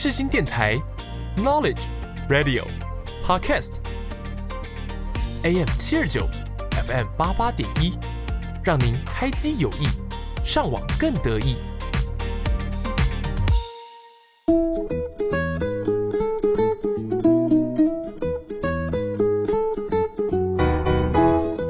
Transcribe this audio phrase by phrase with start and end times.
[0.00, 0.80] 世新电台
[1.36, 1.80] ，Knowledge
[2.30, 2.62] Radio
[3.24, 3.66] Podcast，AM
[5.76, 6.24] 七二九
[6.86, 7.98] ，FM 八八点一，
[8.62, 9.88] 让您开机有益，
[10.44, 11.56] 上网更得意。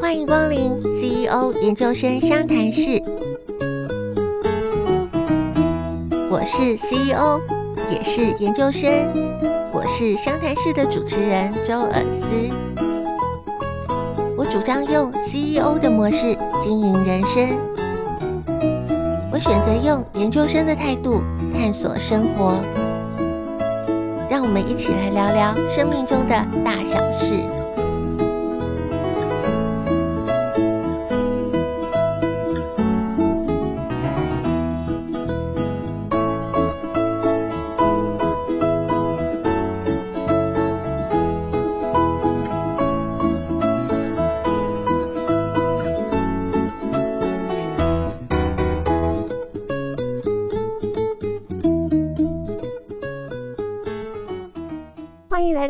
[0.02, 3.02] 欢迎光临 CEO 研究生商谈室，
[6.30, 7.40] 我是 CEO，
[7.90, 8.90] 也是研究生，
[9.72, 12.34] 我是湘潭市的主持人周尔思。
[14.36, 17.58] 我主张用 CEO 的模式经营人生，
[19.32, 21.22] 我选择用研究生的态度
[21.54, 22.62] 探索生活。
[24.28, 27.36] 让我们一起来聊聊生命中的大小事。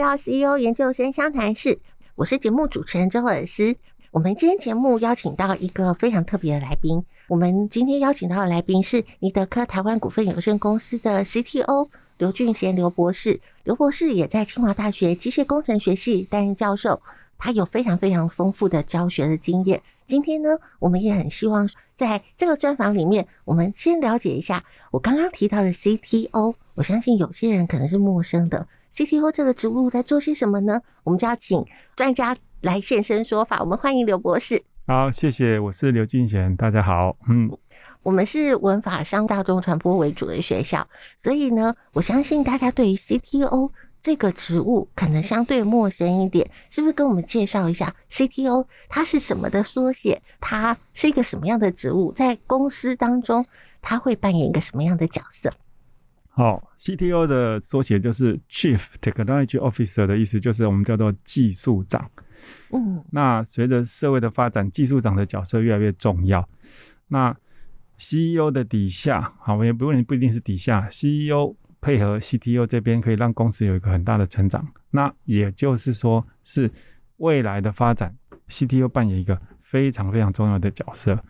[0.08, 1.78] 到 CEO 研究生湘潭市，
[2.14, 3.76] 我是节目主持人周尔思。
[4.10, 13.38] 我们今天节目邀请到一个非常特别的来宾，我们今天邀请到的来宾是尼德科台湾股份有限公司的 CTO 刘俊贤刘博士。
[13.64, 17.02] 刘博士也在清华大学机械工程学系担任教授，
[17.36, 19.82] 他有非常非常丰富的教学的经验。
[20.06, 20.48] 今天呢，
[20.78, 26.54] 我们也很希望在这个专访里面，我们先了解一下我刚刚提到的 CTO。
[26.76, 28.66] 我相信有些人可能是陌生的。
[28.92, 30.80] CTO 这个职务在做些什么呢？
[31.04, 33.58] 我们就要请专家来现身说法。
[33.60, 34.62] 我们欢迎刘博士。
[34.86, 37.16] 好，谢谢，我是刘俊贤，大家好。
[37.28, 37.50] 嗯，
[38.02, 40.88] 我们是文法商大众传播为主的学校，
[41.20, 43.70] 所以呢，我相信大家对于 CTO
[44.02, 46.50] 这个职务可能相对陌生一点。
[46.70, 50.20] 是不是跟我们介绍一下 CTO 它是什么的缩写？
[50.40, 52.10] 它是一个什么样的职务？
[52.12, 53.44] 在公司当中，
[53.82, 55.52] 它会扮演一个什么样的角色？
[56.38, 62.08] 好，CTO 的缩写就是 Chief Technology Officer 的意思，就是我们叫做技术长。
[62.70, 66.48] 嗯，那随着社会的发展，技术长的角色越来越重要。
[67.08, 67.36] 那
[67.96, 74.64] CEO 的底下，好，我也不问，不一定是底下 CEO 配合 CTO 这边，可以让公司有一个很大的成长。
[74.92, 76.70] 那也就是说，是
[77.16, 78.14] 未来的发展
[78.48, 81.20] ，CTO 扮演一个非常非常重要的角色。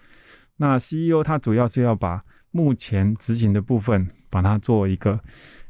[0.58, 5.20] 那 CEO 他主要是要把目前执行的部分，把它做一个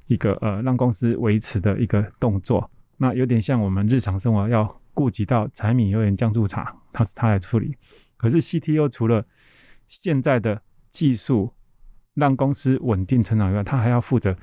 [0.07, 2.71] 一个呃，让公司维持的一个动作。
[2.97, 7.75] 那有点像我们日常生活要顾及到柴米油盐酱醋茶，它是他来处理。
[8.17, 9.25] 可是 CTO 除了
[9.87, 11.53] 现在的技术
[12.15, 14.37] 让公司稳定成长以外，他还要负责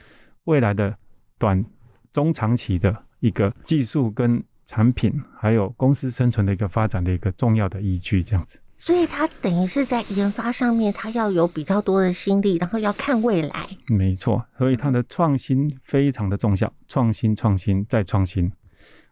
[0.46, 0.98] 未来的
[1.38, 1.66] 短
[2.14, 8.60] 中长期的一个技术跟产品，还有公司生存的一个发展的一个重要的依据，这样子。
[8.78, 13.68] 所以，他等于是在研发上面，他要有比较多的心力，然后要看未来。
[13.88, 18.52] 没错，所以他的创新非常的重要，创新、创新再创新。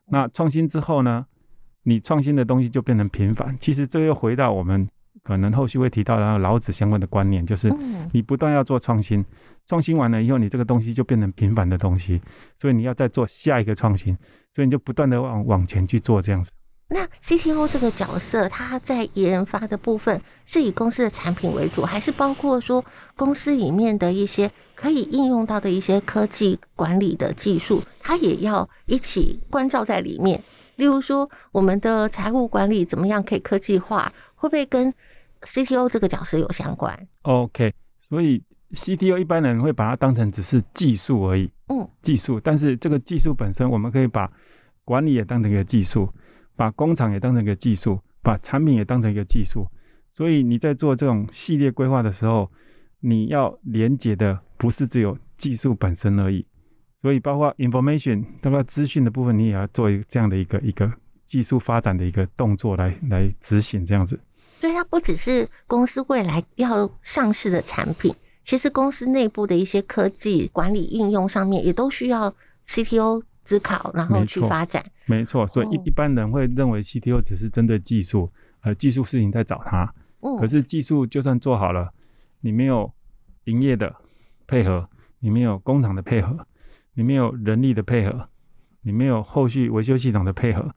[0.07, 1.25] 那创新之后呢？
[1.85, 3.57] 你创新的东西就变成平凡。
[3.59, 4.88] 其实这又回到我们
[5.22, 7.69] 可能后续会提到然后老子相关的观念，就是
[8.13, 9.25] 你不断要做创新，
[9.68, 12.22] 创新完了以后，你这个东西就变成平凡的东西，
[12.57, 14.18] 所以你要再做下一个创新，
[14.53, 16.51] 所以你就不断的往往前去做这样子。
[16.90, 22.84] 那 CTO 这个角色，他在研发的部分是以公司的产品为主，还是包括说
[23.16, 30.44] 公司里面的一些可以应用到的一些科技管理的技术，他也要一起关照在里面？
[30.76, 34.94] 例如说，我们的财务管理怎么样可以科技化，会不会跟
[35.42, 38.44] CTO 这个角色有相关？OK，所以
[38.74, 44.32] CTO 一般人会把它当成只是技术而已，嗯，技术，但是这个技术本身，我们可以把
[44.84, 46.08] 管理也当成一个技术。
[46.56, 49.68] 把工厂也当成一个技术，把产品也当成一个技术，
[50.09, 52.50] 所以你在做这种系列规划的时候，
[53.00, 56.46] 你要连接的不是只有技术本身而已，
[57.01, 60.92] 所以包括 information，包括资讯的部分，你也要做一个这样的一个一个
[61.25, 64.19] 技术发展的一个动作来来执行这样子。
[64.62, 72.33] 所以它不只是公司未来要上市的产品，其实公司内部的一些科技管理应用上面也都需要
[72.68, 73.24] CTO。
[73.45, 75.45] 思考，然后去发展，没错。
[75.48, 78.31] 所以一一般人会认为 CTO 只是针对技术，
[78.62, 79.94] 呃，技术事情在找他。
[80.22, 80.38] 嗯。
[80.38, 81.92] 可是技术就算做好了，
[82.40, 82.92] 你没有
[83.45, 83.94] 营业的
[84.48, 86.48] 配合，你没有工厂的配合，
[86.94, 88.30] 你没有人力的配合，
[88.81, 90.74] 你没有后续维修系统的配合，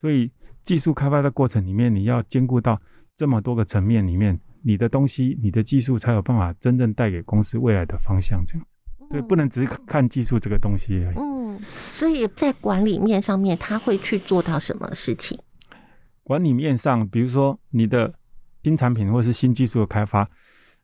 [0.00, 0.30] 所以
[0.64, 2.80] 技术开发的过程里面，你要兼顾到
[3.16, 8.42] 这么多个层面里面，你的东西，你的技术才有办法真正带给公司未来的方向。
[8.44, 8.66] 这样。
[9.10, 11.16] 所以不能只是看技术这个东西而已。
[11.16, 11.37] 嗯，
[11.92, 15.38] 所以在管理面上面，他会去做到什么事情？
[16.22, 18.12] 管理面上，比如说你的
[18.62, 20.28] 新产品或是新技术的开发，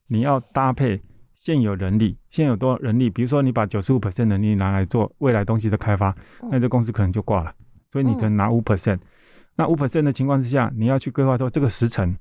[0.07, 1.01] 你要搭配
[1.39, 3.11] 现有人力，现有多少人力？
[3.11, 6.15] 比如说你把九十五 percent 能力拿来做未来东西的开发，
[6.51, 7.55] 那这公司可能就挂了。
[7.93, 8.99] 所以你可能拿五 percent，
[9.55, 12.17] 那五 percent 的情况之下，你要去规划说这个时辰，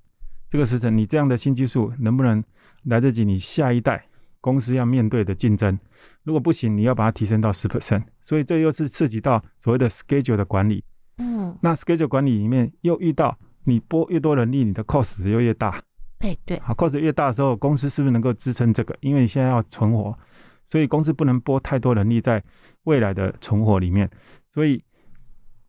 [0.50, 2.44] 这个时辰你这样的新技术能不能
[2.84, 4.06] 来得及你下一代？
[4.42, 5.80] 公司要面对的竞争，
[6.24, 10.84] 如果不行，你要把它提升到十 percent，所以这又是涉及到所谓的 schedule 的管理。
[11.18, 15.80] 嗯，那 schedule 管理里面又遇到你拨越多人力，你的 cost 又越大。
[16.20, 18.98] 哎，对，好，cost 越大的时候，公司是不是能够支撑这个？
[19.02, 20.18] 因为你现在要存活，
[20.64, 22.44] 所以公司不能拨太多人力在
[22.86, 24.10] 未来的存活里面。
[24.50, 24.84] 所以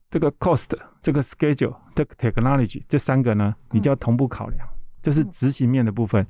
[0.09, 0.71] 这个 cost、
[1.03, 4.67] 这个 schedule、这个 technology 这三个呢，你就要同步考量，
[5.03, 6.27] 这是执行面的部分。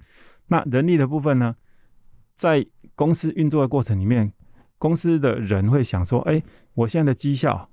[0.49, 1.55] 那人力的部分呢？
[2.37, 2.67] 在
[2.97, 4.32] 公司运作的过程里面，
[4.84, 6.42] 公司的人会想说：“哎，
[6.75, 7.70] 我现在的绩效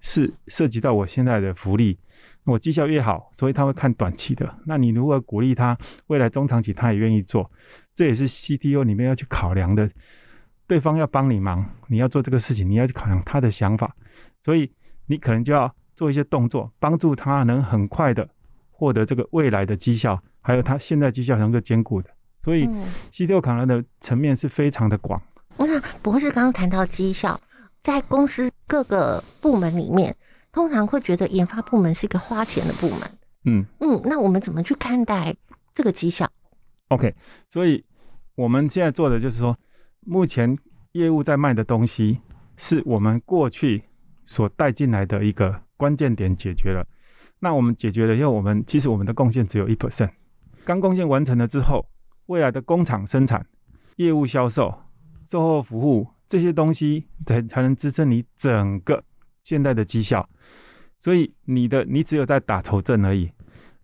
[0.00, 1.98] 是涉及到我现在的福利，
[2.44, 4.54] 我绩效越好，所以他会看短期的。
[4.64, 7.50] 那你如果鼓励他，未来中长期他也愿意做，
[7.92, 9.90] 这也是 CTO 里面要去考量的。
[10.68, 13.92] 对方要帮你忙，你要做这个事情，你要去考量他的想法，
[14.40, 14.70] 所以
[15.06, 18.30] 你可能就要做一些动作，帮助他能很快的
[18.70, 22.08] 获得这个未来的绩效，还有他现在绩效能够兼顾的。”
[22.38, 22.68] 所以
[23.10, 25.20] ，CTO 考量的层面是非常的广。
[25.56, 27.40] 那博士刚刚谈到绩效，
[27.82, 30.14] 在公司各个部门里面，
[30.52, 33.00] 通常会觉得研发部门是一个花钱的部门。
[33.44, 35.34] 嗯嗯，那我们怎么去看待
[35.74, 36.26] 这个绩效
[36.88, 37.14] ？OK，
[37.48, 37.84] 所以
[38.34, 39.56] 我们现在做的就是说，
[40.00, 40.56] 目前
[40.92, 42.18] 业务在卖的东西，
[42.56, 43.82] 是我们过去
[44.24, 46.86] 所带进来的一个关键点解决了。
[47.38, 50.10] 那我们解决了因为，我们其实我们的贡献只有一 percent。
[50.64, 51.86] 刚贡献完成了之后。
[52.26, 53.46] 未来的工厂生产、
[53.96, 54.74] 业务销售、
[55.26, 59.02] 售后服务这些东西，才才能支撑你整个
[59.42, 60.28] 现在的绩效。
[60.98, 63.30] 所以你的你只有在打头阵而已。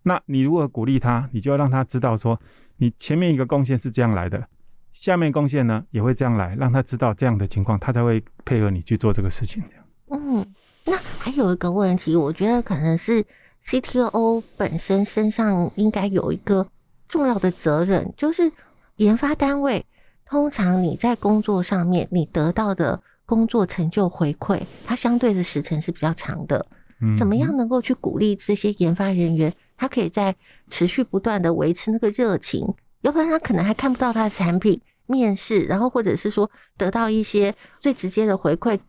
[0.03, 2.39] 那你如果鼓励他，你就要让他知道说，
[2.77, 4.47] 你前面一个贡献是这样来的，
[4.93, 9.63] 下面贡献呢也会这样来，让他知道这样的情况，他才会配合你去做这个事情。
[10.09, 10.45] 嗯，
[10.85, 13.23] 那还有一个问题，我觉得可能是
[13.65, 16.67] CTO 本身身上应该有一个。
[17.07, 18.49] 重要的责任就是
[18.95, 19.85] 研发单位，
[20.31, 26.65] 通常你在工作上面，你得到的工作成就回馈，它相对的时程是比较长的。
[27.01, 30.33] 嗯，怎么样能够去鼓励这些研发人员，他可以在
[30.69, 32.65] 持续不断的维持那个热情，
[33.01, 38.79] 要不然他可能还看不到他的产品面试，然后或者是说得到一些最直接的回馈。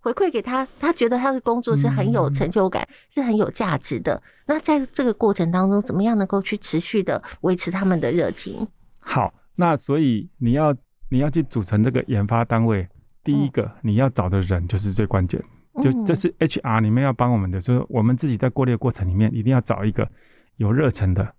[0.00, 4.20] 回馈给他，他觉得他的工作是很有成就感，嗯、是很有价值的。
[4.46, 8.66] 那在这个过程当中，怎么样能够去持续的维持他们的热情？
[8.98, 10.74] 好，那所以你要
[11.08, 12.88] 你要去组成这个研发单位，
[13.24, 15.42] 第一个、嗯、你要找的人就是最关键，
[15.82, 20.10] 就这是 HR 你们要帮我们的，就是我们自己在过滤的过程里面，一定要找一个
[20.56, 21.34] 有热忱的、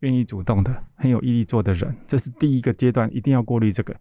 [0.00, 3.96] 愿意主动的、很有毅力做的人，这是第一个阶段，一定要过滤这个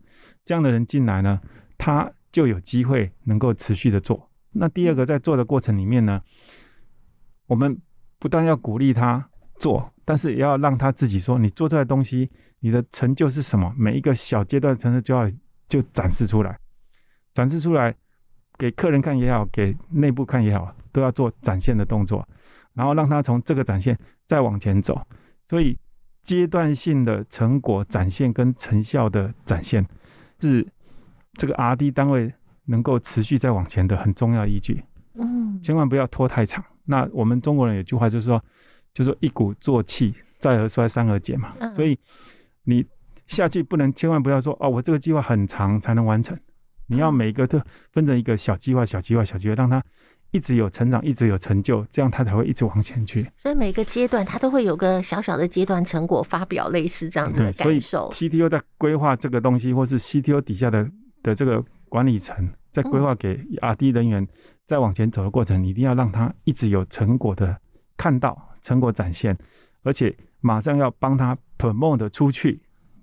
[0.45, 1.39] 这样的人进来呢，
[1.77, 2.11] 他。
[2.31, 4.29] 就有机会能够持续的做。
[4.51, 6.21] 那第二个，在做的过程里面呢，
[7.47, 7.75] 我们
[8.19, 9.27] 不但要鼓励他
[9.57, 12.29] 做，但是也要让他自己说：“你做出来的东西，
[12.59, 15.31] 你的成就是什么？”每一个小阶段的成就就要
[15.67, 16.59] 就展示出来，
[17.33, 17.95] 展示出来
[18.57, 22.27] 给客人看也好，给内部看也好，都要做展现的动作，
[22.73, 25.01] 然后让他从这个展现再往前走。
[25.43, 25.77] 所以
[26.23, 29.85] 阶段性的成果展现跟成效的展现
[30.39, 30.67] 是。
[31.35, 32.33] 这个 R&D 单位
[32.65, 34.83] 能够持续再往前的很重要依据，
[35.13, 36.61] 嗯，千万不要拖太长。
[36.83, 38.43] 那我们中国人有句话就是说，
[38.93, 41.55] 就是说一鼓作气，再而衰，三而竭嘛。
[41.59, 41.97] 嗯、所以
[42.63, 42.85] 你
[43.27, 46.37] 下去不能，千万不要说哦，我这个计划很长才能完成。
[46.87, 47.61] 你要每个都
[47.91, 49.83] 分成一个小计划、小计划、小计划，让他
[50.31, 53.29] 一直有成长，一直有成就，这样他才会一直往前去。
[53.37, 58.09] 所以每个阶段他都会有个小小的阶段成果发表，类似这样的感受。
[58.11, 60.89] CTO 在规划这个东西，或是 CTO 底下的。
[61.21, 64.25] 的这个管理层在规划给 R&D 人员
[64.65, 67.59] 在往前走的过程，你一定要让他一直有成果的
[67.97, 69.37] 看到成果展现，
[69.83, 72.59] 而且马上要帮他 promote 出去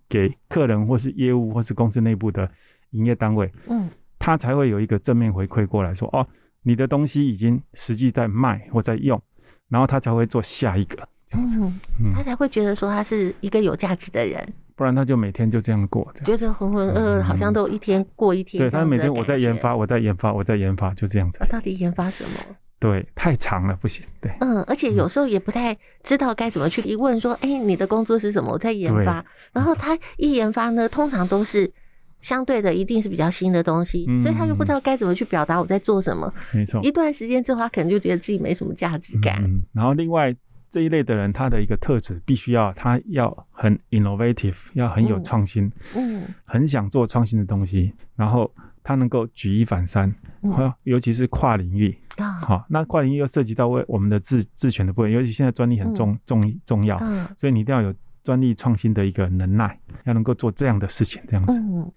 [0.09, 2.51] 给客人或是业务或是公司内部的
[2.91, 6.27] 营业单位，嗯，他才会有一个正面回馈过来说，哦，
[6.63, 9.23] 你的东西已经实际在卖或在用，
[9.69, 10.97] 然后他才会做下一个
[11.27, 11.61] 这样子，
[12.01, 14.53] 嗯，他才会觉得说他是一个有价值的人。
[14.75, 18.63] 不然他就每天就这样过，觉得浑浑噩噩，好像都一天过一天。
[18.63, 21.39] 对，他每天我在研发，我在研发，我在研发，就这样子。
[21.39, 22.31] 啊，到底研发什么？
[22.79, 24.05] 对，太长了，不行。
[24.21, 28.53] 对，嗯，而且有时候也不太知道该怎么去一问说，哎，你的工作是什么？
[28.53, 29.25] 我在研发。
[29.53, 31.73] 然后他一研发呢，通常都是
[32.21, 36.33] 相对的一定是比较新的东西，嗯、所以他又不知道该怎么去表达我在做什么。
[36.53, 39.43] 没错，一段时间之后，他可能就觉得自己没什么价值感。
[39.43, 40.35] 嗯，然后另外
[40.71, 45.65] 这一类的人，他的一个特质必须要他要很 innovative，要很有创新，
[45.95, 48.53] 嗯，嗯很想做创新的东西，然后
[48.87, 52.33] 他能够举一反三，嗯、尤其是跨领域啊。
[52.41, 57.93] 好，那跨领域又涉及到为我们的自自权的部分，尤其现在专利很重、嗯、重重要，嗯，所以你一定要有。
[58.27, 61.53] 专利创新的一个能耐，要能够做这样的事情，这样子。
[61.53, 61.93] 嗯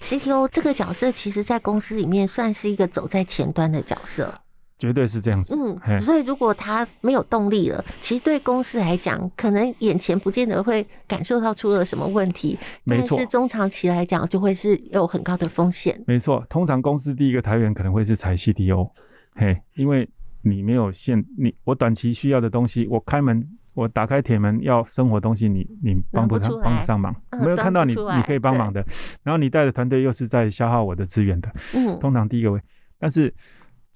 [0.00, 4.40] ，CTO 这个角色，其实，在公司里面算是一个走在前端的角色，
[4.78, 5.54] 绝对是这样子。
[5.86, 13.16] 嗯，所以如果他没有动力了，其实对公司来讲，可能眼前不见得会感受到出了什么问题，没错。
[13.16, 16.00] 但是中长期来讲，就会是有很高的风险。
[16.06, 18.90] 没错，通常公司第一个裁员可能会是裁 CDO，
[19.34, 20.08] 嘿，因为
[20.42, 23.46] 你没有现你我短期需要的东西，我开门。
[23.74, 28.84] 我打开铁门要生活东西你，你你帮不上帮不上忙，嗯、没有看到你你可以帮忙的，
[29.22, 32.60] 然后你带的团队又是在消耗我的资源的，嗯，通常第一个位，
[32.98, 33.32] 但是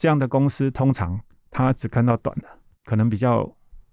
[0.02, 1.16] 这样的公司通常
[1.48, 2.48] 它只看到短的，
[2.84, 3.48] 可能比较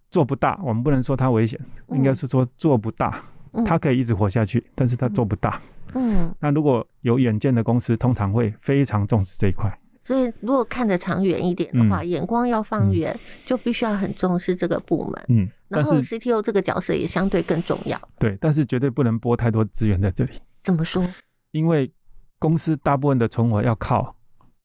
[0.09, 3.23] 做不大，我们不能说它危险，嗯、应该是说做不大，
[3.63, 5.61] 它可以一直活下去，但是它做不大，
[5.93, 9.71] 嗯，那如果有远见的公司，通常会非常重视这一块。
[10.01, 15.25] 所以，如果看得长远一点的话，嗯、眼光要放远，嗯、就必须要很重视这个部门。
[15.27, 17.95] 嗯，然后 CTO 这个角色也相对更重要。
[18.17, 20.31] 对，但是绝对不能拨太多资源在这里。
[20.63, 21.07] 怎么说？
[21.51, 21.91] 因为
[22.39, 24.15] 公司大部分的存活要靠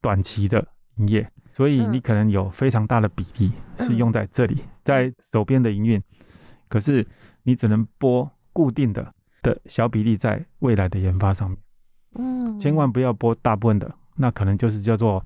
[0.01, 6.03] 短期的营业，所以你可能有非常大的比例是用在这里，嗯、在手边的营运。
[6.69, 7.07] 可是
[7.45, 11.59] 你只能拨固定的的小比例在未来的研发上面。
[12.17, 15.25] 嗯，千万不要拨大部分的，那可能就是叫做。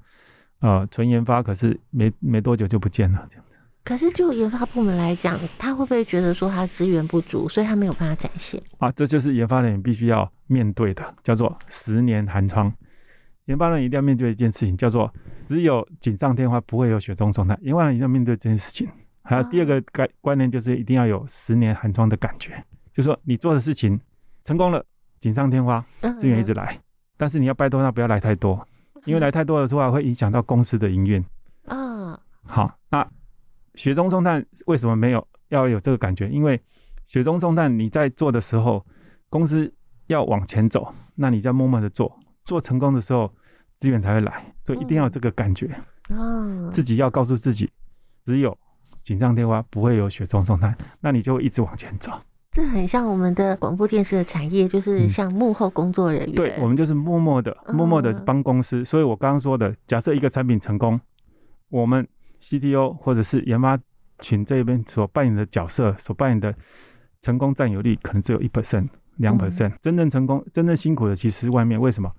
[0.60, 3.54] 呃，纯研发可是没没多久就不见了，这样子。
[3.84, 8.60] 可是就研发部门来讲，他会不会觉得说他资源不足，所以他没有办法展现？
[8.78, 12.74] 啊，这就是研发人员必须要面对的，叫做十年寒窗。
[13.48, 15.12] 研发人一定要面对一件事情，叫做
[15.46, 17.58] 只有锦上添花，不会有雪中送炭。
[17.62, 18.86] 研发人一定要面对这件事情。
[19.22, 22.62] 还有第二个概观念就是一定要有十年寒窗的感觉，
[22.92, 23.98] 就是说你做的事情
[24.44, 24.84] 成功了，
[25.20, 25.84] 锦上添花，
[26.18, 26.78] 资源一直来，
[27.16, 28.66] 但是你要拜托他不要来太多。
[29.04, 31.24] 因为来太多的话，会影响到公司的营运。
[31.66, 33.06] 啊，好，那
[33.74, 36.28] 雪中送炭为什么没有要有这个感觉？
[36.28, 36.60] 因为
[37.06, 38.84] 雪中送炭你在做的时候，
[39.30, 39.72] 公司
[40.08, 43.30] 要往前走，那你在默默的做，做成功的时候，
[43.76, 45.66] 资源才会来，所以一定要有这个感觉。
[46.08, 47.70] 啊，自己要告诉自己，
[48.24, 48.56] 只有
[49.02, 52.10] 锦上添花，不会有雪中送炭，那你就会一直往前走。
[52.52, 56.32] 这很像我们的广播电视的产业，就是像幕后工作人员。
[56.32, 58.80] 嗯、对，我们就是默默的、默默的帮公司。
[58.80, 60.98] 嗯、所以我刚刚说的，假设一个产品成功，
[61.68, 62.08] 我们
[62.40, 63.78] CTO 或者是研发
[64.20, 66.54] 群这边所扮演的角色，所扮演的
[67.20, 68.88] 成功占有率可能只有一 percent、
[69.18, 69.74] 两 percent。
[69.82, 71.78] 真正成功、真正辛苦的其实是外面。
[71.78, 72.10] 为什么？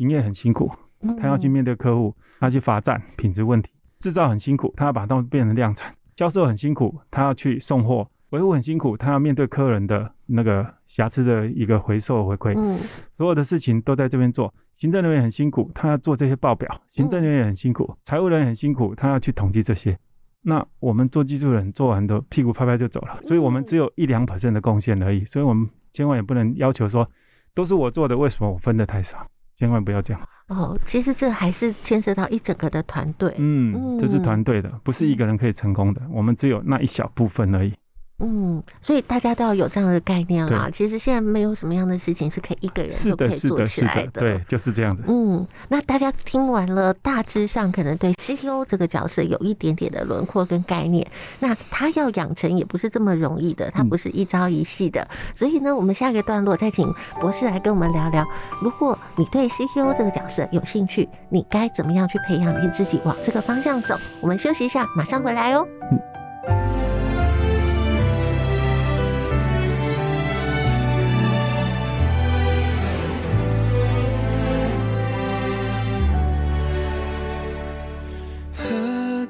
[0.00, 0.70] 营业很辛苦，
[1.18, 8.10] 他要去面对客户，他要去罚站、品质问题；制造很辛苦，他要把东西变成量产；销售很辛苦，他要去送货。
[8.30, 12.78] 维护很辛苦，他要面对客人的那个瑕疵的一个回收回馈，嗯，
[13.16, 14.54] 所有的事情都在这边做。
[14.76, 19.98] 行政人员很辛苦，他要做这些报表；行政人员很辛苦，财务人员很辛苦，他要去统计这些。
[20.42, 25.24] 那我们做技术人做完的屁股拍拍就走了，所以我们只有一两 percent 的贡献而已。
[25.24, 27.06] 所以我们千万也不能要求说
[27.52, 29.26] 都是我做的，为什么我分的太少？
[29.60, 30.20] 千万不要这样。
[30.48, 33.32] 哦，其实这还是牵涉到一整个的团队。
[33.36, 36.00] 嗯，这是团队的，不是一个人可以成功的。
[36.10, 37.72] 我们只有那一小部分而已。
[38.20, 40.68] 嗯，所以大家都要有这样的概念啦。
[40.72, 44.20] 其实现在没有什么样的事情是可以一个人就可以做起来的。
[44.20, 45.02] 对，就是这样子。
[45.08, 51.06] 嗯，那大家听完了，大致上可能对 CTO 这个角色有一点点的轮廓跟概念。
[51.38, 55.00] 那他要养成也不是这么容易的，他不是一朝一夕的。
[55.00, 58.26] 嗯、所以呢，我们下个段落再请博士来跟我们聊聊，
[58.60, 63.96] 如果你对 CTO 这个角色有兴趣，你该怎么样去培养你自己往这个方向走？
[64.20, 65.66] 我们休息一下，马上回来哦。
[65.90, 66.79] 嗯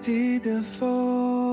[0.02, 1.49] 地的风，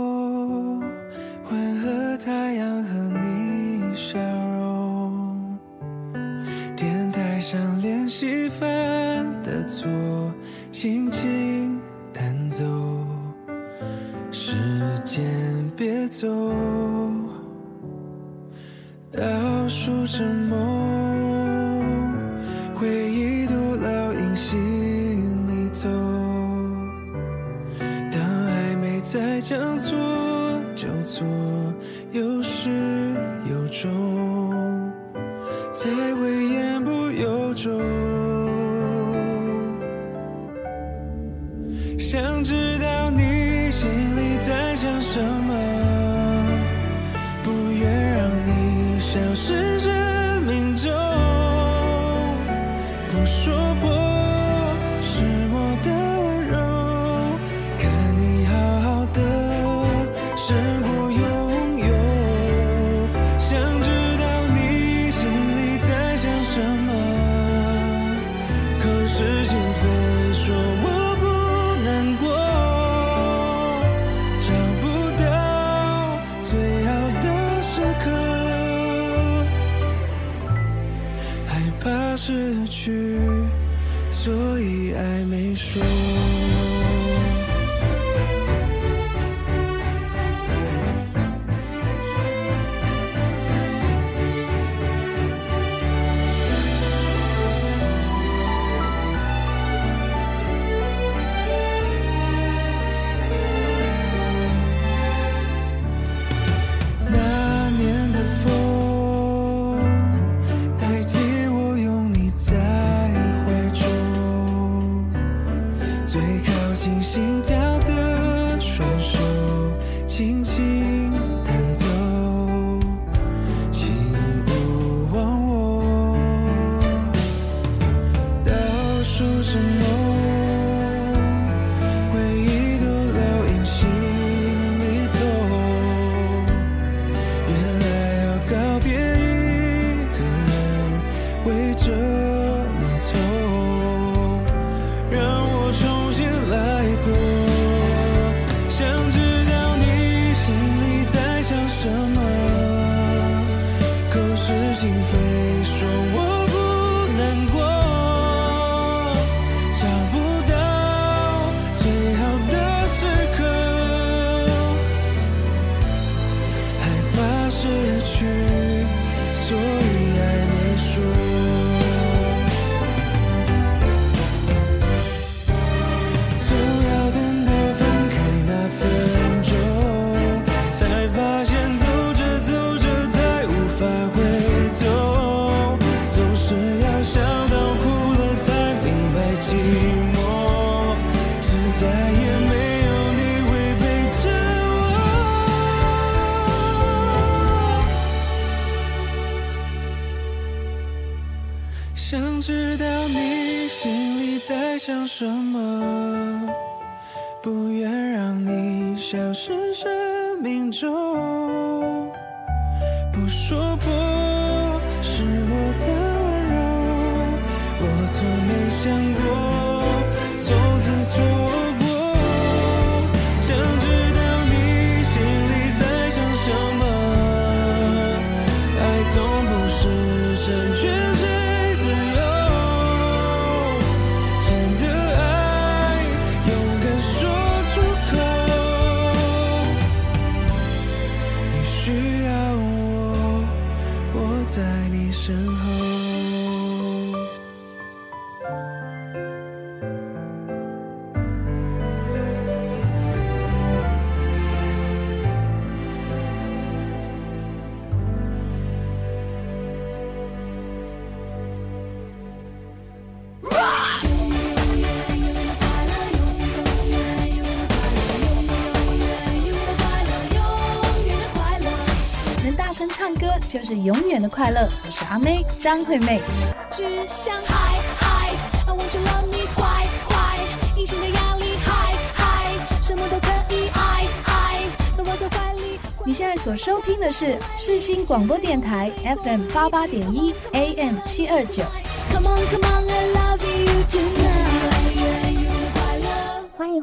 [273.58, 274.70] 就是永远的快乐。
[274.86, 276.22] 我是阿妹张惠妹。
[276.70, 278.30] 只想嗨嗨
[278.68, 280.38] ，I want to love me 坏坏，
[280.78, 284.60] 隐形的压力嗨嗨，什么都可以爱爱，
[284.96, 285.80] 都握在怀里。
[286.06, 288.92] 你现在所收听的是世新广播电台
[289.24, 291.64] FM 八八点一 AM 七二九。
[292.12, 294.27] Come on, come on, I love you too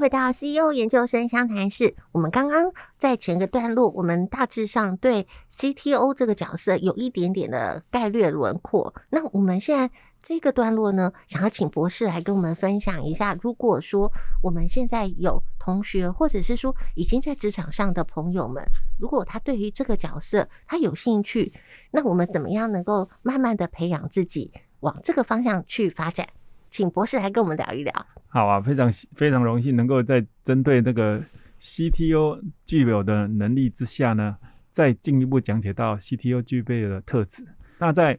[0.04, 1.94] 回到 CEO 研究生相谈室。
[2.12, 8.94] 我们刚刚在前个段落，我们大致上对 CTO 这个角色有一点点的概略轮廓。
[9.08, 9.90] 那我们现在
[10.22, 14.12] 这个段落呢，想要请博士来跟我们分享一下，如果说
[14.42, 18.62] 我们现在有同学，或者是说已经在职场上的朋友们，
[19.00, 21.50] 如果他对于这个角色他有兴趣，
[21.92, 26.28] 那我们怎么样能够慢慢的培养自己往这个方向去发展？
[26.74, 28.06] 请博士来跟我们聊一聊。
[28.26, 31.22] 好啊，非常非常荣幸能够在针对那个
[31.60, 34.36] CTO 具有的能力之下呢，
[34.72, 37.46] 再进一步讲解到 CTO 具备的特质。
[37.78, 38.18] 那在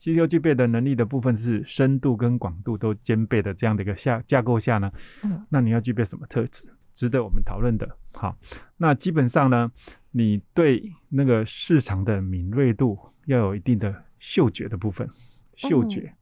[0.00, 4.88] CTO 具备的能力的部分是深度跟广度都兼备的这样的一个下架构下呢，
[5.24, 6.64] 嗯，那你要具备什么特质，
[6.94, 7.88] 值得我们讨论的。
[8.12, 8.38] 好，
[8.76, 9.72] 那基本上呢，
[10.12, 15.10] 你对那个市场的敏锐度要有一定的嗅觉的部分，
[15.56, 16.14] 嗅觉。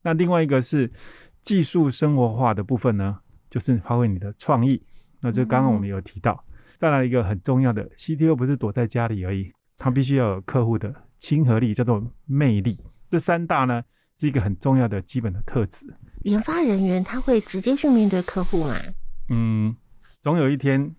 [0.00, 0.90] 嗯、那另外一个是
[1.42, 4.82] 技术生活化的部分呢，就是发挥你的创意。
[5.20, 12.78] 那这刚刚我们有提到，嗯、再来一个很重要的，CTO 不是躲在家里而已，他必须要有客户的亲和力，叫做魅力。
[13.10, 13.82] 这三大呢，
[14.18, 15.86] 是一个很重要的基本的特质。
[16.22, 18.76] 研发人员他会直接去面对客户吗？
[19.28, 19.74] 嗯，
[20.20, 20.94] 总有一天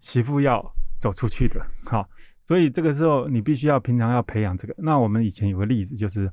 [0.00, 0.64] 媳妇要
[1.00, 2.08] 走出去的，好，
[2.42, 4.74] 所以这个时候你必须要平常要培养这个。
[4.78, 6.30] 那我们以前有个例子，就是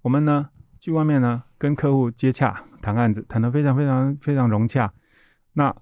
[0.00, 0.48] 我们呢
[0.82, 4.92] 去外面呢跟客户接洽谈案子，谈得非常非常非常融洽。
[5.52, 5.74] 那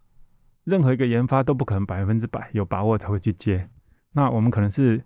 [0.64, 3.68] 任何一个研发都不可能百分之百有把握才会去接，
[4.12, 5.02] 那我们可能是。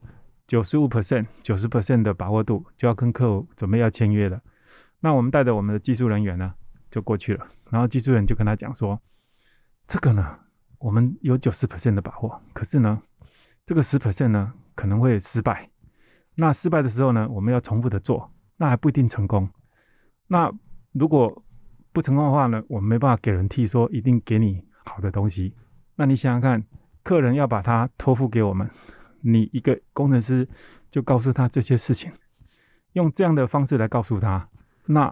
[0.46, 4.38] 九十五 percent、九十 percent 的把握度就要跟客户准备要签约了。
[5.00, 6.52] 那我们带着我们的技术人员呢，
[6.90, 7.46] 就过去了。
[7.70, 9.00] 然后技术人就跟他讲说
[9.88, 10.38] ：“这个呢，
[10.78, 13.00] 我们有九十 percent 的把握，可是呢，
[13.64, 15.70] 这个十 percent 呢可能会失败。
[16.35, 19.48] 那失败的时候呢，我们要重复的做，那还不一定成功。
[20.26, 20.52] 那
[20.92, 21.44] 如果
[21.92, 25.54] 不成功的话呢，我们没办法给人替说一定给你好的东西。
[25.96, 26.64] 那你想想看，
[27.02, 28.68] 客人要把它托付给我们。”
[29.26, 30.46] 你一个工程师
[30.90, 32.12] 就告诉他这些事情，
[32.92, 34.46] 用这样的方式来告诉他，
[34.84, 35.10] 那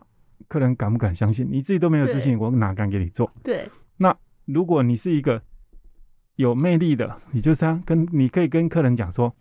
[0.49, 1.49] 客人敢不敢相信？
[1.51, 3.33] 你自己都没有自信，我哪敢给你做？
[3.43, 3.67] 对。
[3.97, 5.43] 那如果你是一个
[6.37, 9.35] 有魅力的，你就是要跟你可以跟客人讲说，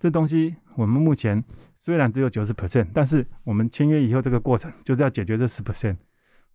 [0.00, 1.44] 这东西我们目前
[1.84, 5.98] 虽然只有九十 percent，但是我们签约以后这个过程就是要解决这十 percent。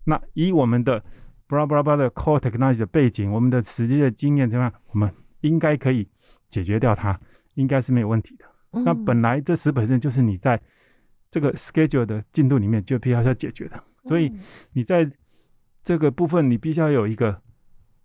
[0.06, 1.00] 那以我们的
[1.46, 4.74] 巴拉巴拉巴拉的 core technology 的背景，我们的实际的经验怎么样？
[4.88, 6.08] 我们应该可以
[6.50, 7.20] 解决掉它。
[7.54, 8.46] 应该是没有问题的。
[8.72, 10.60] 嗯、那本来这十 percent 就是你在
[11.30, 14.32] 这个 schedule 的进度里面就必须要解决的，所以
[14.72, 15.08] 你在
[15.84, 17.40] 这个部分你必须要有一个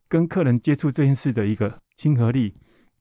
[0.09, 2.55] 跟客人接触这件事的一个亲和力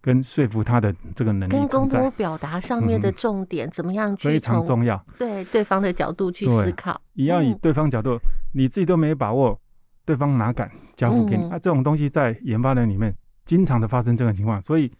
[0.03, 8.19] 跟说服他的这个能力，跟工作表达上面的重点、嗯、怎么样去非常重要，对对方的角度去思考，你要以对方角度，
[8.53, 9.59] 你自己都没有把握，
[10.05, 11.43] 对方哪敢交付给你？
[11.43, 14.91] 那、嗯啊、这种东西在研发人里面经常的发生这种情况，所以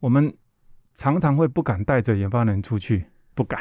[0.00, 0.30] 我们。
[0.96, 3.60] 常常会不敢带着研发人出去，不敢。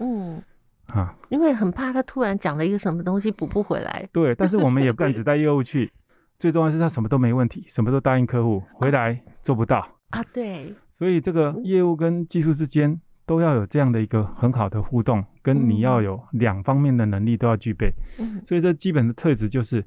[0.00, 0.42] 嗯，
[0.88, 4.06] 啊，因为很怕他突然讲了一个什么东西补不回来。
[4.12, 5.90] 对，但是我们也不敢 只带业务去。
[6.38, 10.22] 最重要是他什么都没问题，什么都答应客户，回来做不到啊。
[10.32, 10.74] 对。
[10.92, 17.92] 所以这个业务跟技术之间都要有这样的一个很好的互动，跟你要有两方面的能力都要具备。
[18.18, 18.40] 嗯。
[18.46, 19.84] 所以这基本的特质就是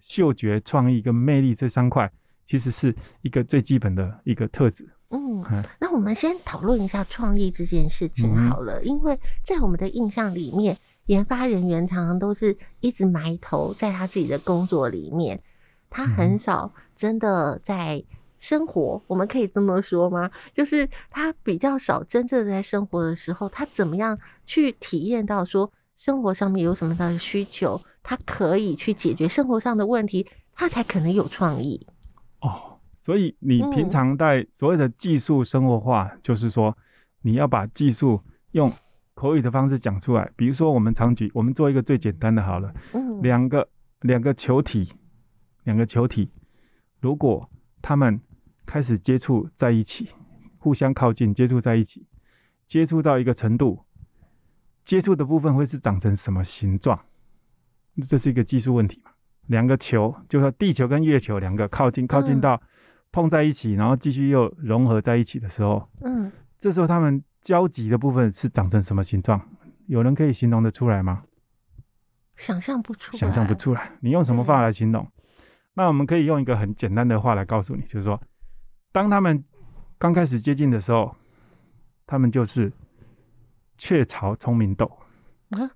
[0.00, 2.10] 嗅觉、创意跟魅力这三块，
[2.46, 4.88] 其实是一个最基本的一个特质。
[5.10, 5.44] 嗯，
[5.78, 15.40] 那我们先讨论一下创意这件事情好了，嗯、因为在我们的印象里面，研发人员常常都是一直埋头在他自己的工作里面，
[15.88, 18.02] 他很少真的在
[18.44, 19.00] 生活。
[19.02, 20.30] 嗯、我们可以这么说吗？
[20.54, 31.86] 就是他比较少真正在生活的时候，他怎么样去体验到说生活上面有什么样的需求，他可以去解决生活上的问题，他才可能有创意
[32.40, 32.78] 哦。
[32.94, 36.76] 所以你平常在所谓的技术生活化，嗯、就是说
[37.22, 38.20] 你要把技术
[38.52, 38.70] 用
[39.14, 40.30] 口语的方式讲出来。
[40.36, 43.66] 比如说，我们常举，我们做一个最简单的好了，嗯、两个
[44.00, 44.92] 两个球体，
[45.64, 46.30] 两个球体，
[47.00, 47.48] 如果
[47.82, 48.20] 他们
[48.66, 50.08] 开始接触在一起，
[50.58, 52.06] 互相靠近，接触在一起，
[52.66, 53.84] 接触到一个程度，
[54.84, 56.98] 接触的部分会是长成什么形状？
[58.08, 59.10] 这是一个技术问题嘛？
[59.46, 62.60] 两个球，就是说地球跟月球两个靠近，靠近到。
[63.12, 69.40] 碰在一起，然后继续又融合在一起的时候，嗯，这时候它们交集的部分是长成什么形状？
[69.86, 71.22] 有人可以形容得出来吗？
[72.34, 73.92] 想象不出来，想象不出来。
[74.00, 75.08] 你用什么话来形容？
[75.74, 78.20] 那我们可以用一个很简单的话来告诉你，就是说，
[78.94, 79.42] 当他们
[79.98, 81.12] 刚开始接近的时候，
[82.06, 82.72] 他们就是
[83.76, 84.86] 雀巢聪明豆，
[85.50, 85.68] 啊，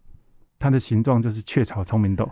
[0.57, 2.31] 它的形状就是雀巢聪明豆。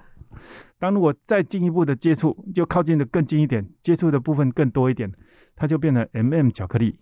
[0.78, 5.12] 当如果再进一步的接触，就靠近的更近一点，接触的部分更多一点，
[5.56, 7.00] 它就变成 M&M 巧克力。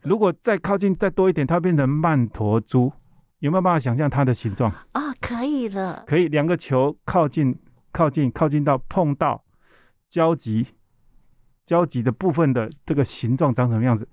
[0.00, 2.90] 如果再靠近再多一点，它变成曼陀珠。
[3.40, 4.70] 有没有办法想象它的形状？
[4.92, 6.04] 啊、哦，可以了。
[6.06, 7.54] 可以，两个球靠近、
[7.92, 9.44] 靠近、靠近到碰到
[10.08, 10.66] 交集、
[11.72, 14.06] 交集的部分的这个形状长什么样子？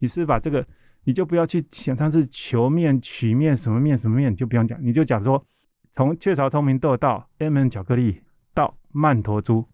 [0.00, 0.62] 你是，是把这个，
[1.04, 5.42] 你就不要去想它是球面、曲面、什么面、什么面，你就不用讲，你就讲说。
[5.92, 8.20] 从雀巢聪明豆到 M&M 巧克力
[8.52, 9.66] 到曼陀珠，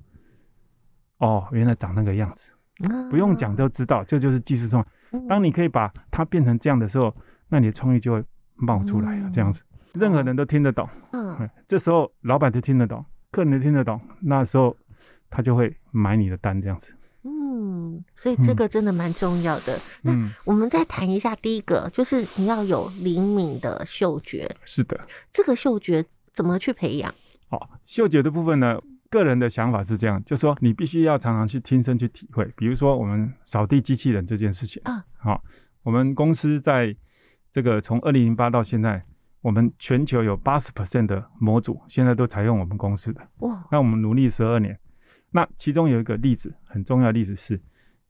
[1.19, 2.53] 哦，原来长那个样子，
[3.11, 4.87] 不用讲都知道，这就是技术创。
[5.29, 7.13] 当你可以把它变成这样的时候，
[7.49, 8.25] 那你的创意就会
[8.55, 9.29] 冒出来了。
[9.33, 9.63] 这样子，
[9.95, 10.89] 任何人都听得懂。
[11.11, 14.77] 嗯，这时候老板都听得懂，客人都听得懂，那时候
[15.29, 16.95] 他就会买你的单，这样子。
[17.63, 19.77] 嗯，所以这个真的蛮重要的。
[20.03, 24.45] 嗯、那我们再谈一下第一个，就是你要有灵敏的嗅觉。
[24.65, 25.01] 是的，
[25.33, 27.15] 这个嗅觉怎么去培养？
[27.51, 28.77] 哦，嗅觉的部分呢，
[29.09, 32.45] 个人的想法是这样，就是说你必须要常常去亲身去体会。
[32.57, 35.41] 比如说我们扫地机器人这件事情啊，好、哦，
[35.85, 36.95] 我们公司在
[37.53, 39.05] 这个从二零零八到现在，
[39.41, 43.21] 我们全球有八十 percent 的模组现在都采用我们公司的。
[43.39, 44.77] 哇，那我们努力十二年。
[45.33, 47.61] 那其中有一个例子，很重要的例子是，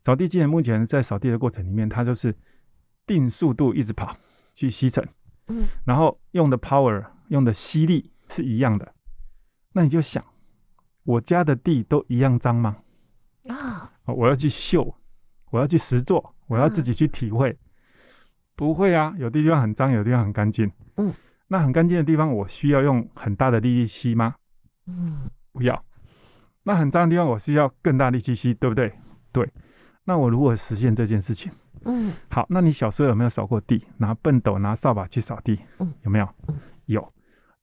[0.00, 2.36] 扫地机器人目前在扫地的过程里面，它就是
[3.06, 4.16] 定速度一直跑
[4.54, 5.08] 去吸尘，
[5.46, 8.94] 嗯，然后用的 power 用的吸力是一样的。
[9.72, 10.22] 那你就想，
[11.04, 12.78] 我家的地都一样脏吗？
[13.48, 14.94] 啊，我要去嗅，
[15.50, 17.56] 我要去实做，我要自己去体会，
[18.56, 21.14] 不会啊，有的地方很脏，有的地方很干净，嗯，
[21.46, 24.34] 那很干净的地方，我需要用很大的力气吸吗？
[24.86, 25.84] 嗯，不要。
[26.64, 28.92] 那很脏的地方，我需要更大力气吸，对不对？
[29.32, 29.48] 对。
[30.04, 31.50] 那我如何实现这件事情？
[31.84, 32.12] 嗯。
[32.28, 33.84] 好，那你小时候有没有扫过地？
[33.98, 35.58] 拿笨斗、拿扫把去扫地？
[35.78, 35.92] 嗯。
[36.02, 36.28] 有没有？
[36.86, 37.12] 有。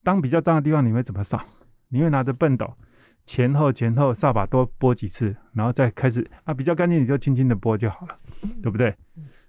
[0.03, 1.41] 当比较脏的地方，你会怎么扫？
[1.89, 2.71] 你会拿着笨斗
[3.25, 8.17] 前后前后扫把多拨几次，然后再开始啊，比较干净你就轻轻的拨就好了，
[8.61, 8.95] 对不对？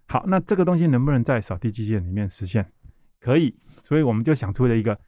[0.07, 2.67] 好，那这个东西能不能在扫地机器人里面实现？
[3.21, 3.57] 可以。
[3.81, 4.99] 所以我们就想出了一个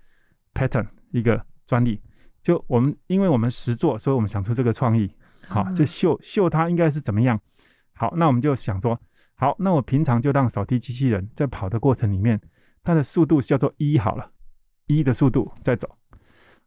[0.55, 2.00] pattern，一个专利。
[2.42, 5.14] 就我们，因为我们实作，所以我们想出这个创意。
[5.46, 7.40] 好，这嗅嗅它应该是怎么样？
[7.94, 8.98] 好，那我们就想说，
[9.35, 12.40] 好，那我平常就让扫地机器人在跑的过程里面，
[12.83, 14.31] 它的速度叫做一好了，
[14.87, 15.88] 一的速度在走。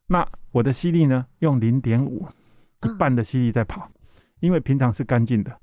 [0.08, 2.28] 那我的吸力呢，用零点五，
[2.84, 3.90] 一半的吸力在跑，
[4.40, 5.60] 因为平常是干净的。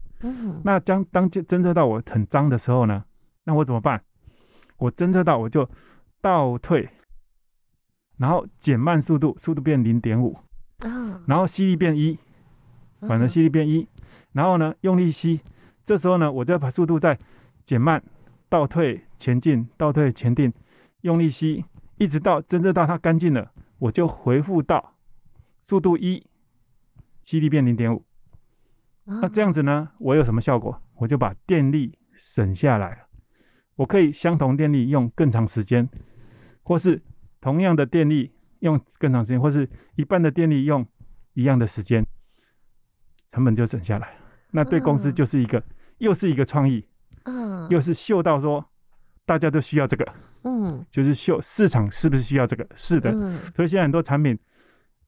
[0.65, 3.05] 那当当侦测到我很脏的时候呢，
[3.45, 4.03] 那我怎么办？
[4.79, 5.69] 我侦测到我就
[6.21, 6.89] 倒退。
[8.23, 10.39] 然后减慢速度，速度变零点五，
[11.27, 12.17] 然后吸力变一，
[13.01, 13.85] 反正吸力变一，
[14.31, 15.41] 然后呢用力吸，
[15.85, 17.19] 这时候呢我再把速度再
[17.65, 18.01] 减慢，
[18.49, 20.53] 倒退前进，倒退前进，
[21.01, 21.65] 用力吸，
[21.97, 24.95] 一直到真正到它干净了，我就回复到
[25.61, 26.25] 速度一，
[27.25, 28.05] 吸力变零点五，
[29.03, 30.81] 那这样子呢，我有什么效果？
[30.95, 32.99] 我就把电力省下来了，
[33.75, 35.89] 我可以相同电力用更长时间，
[36.63, 37.03] 或是。
[37.43, 40.87] 同样的电力用更长时间，或是一半的电力用
[41.35, 42.07] 一样的时间，
[43.29, 44.15] 成本就省下来。
[44.53, 45.63] 那对公司就是一个，
[45.99, 46.87] 又是一个创意，
[47.25, 48.65] 嗯，又是嗅到说
[49.27, 50.07] 大家都需要这个，
[50.45, 52.65] 嗯，就是嗅市场是不是需要这个？
[52.77, 53.11] 是的，
[53.57, 54.39] 所以现在很多产品，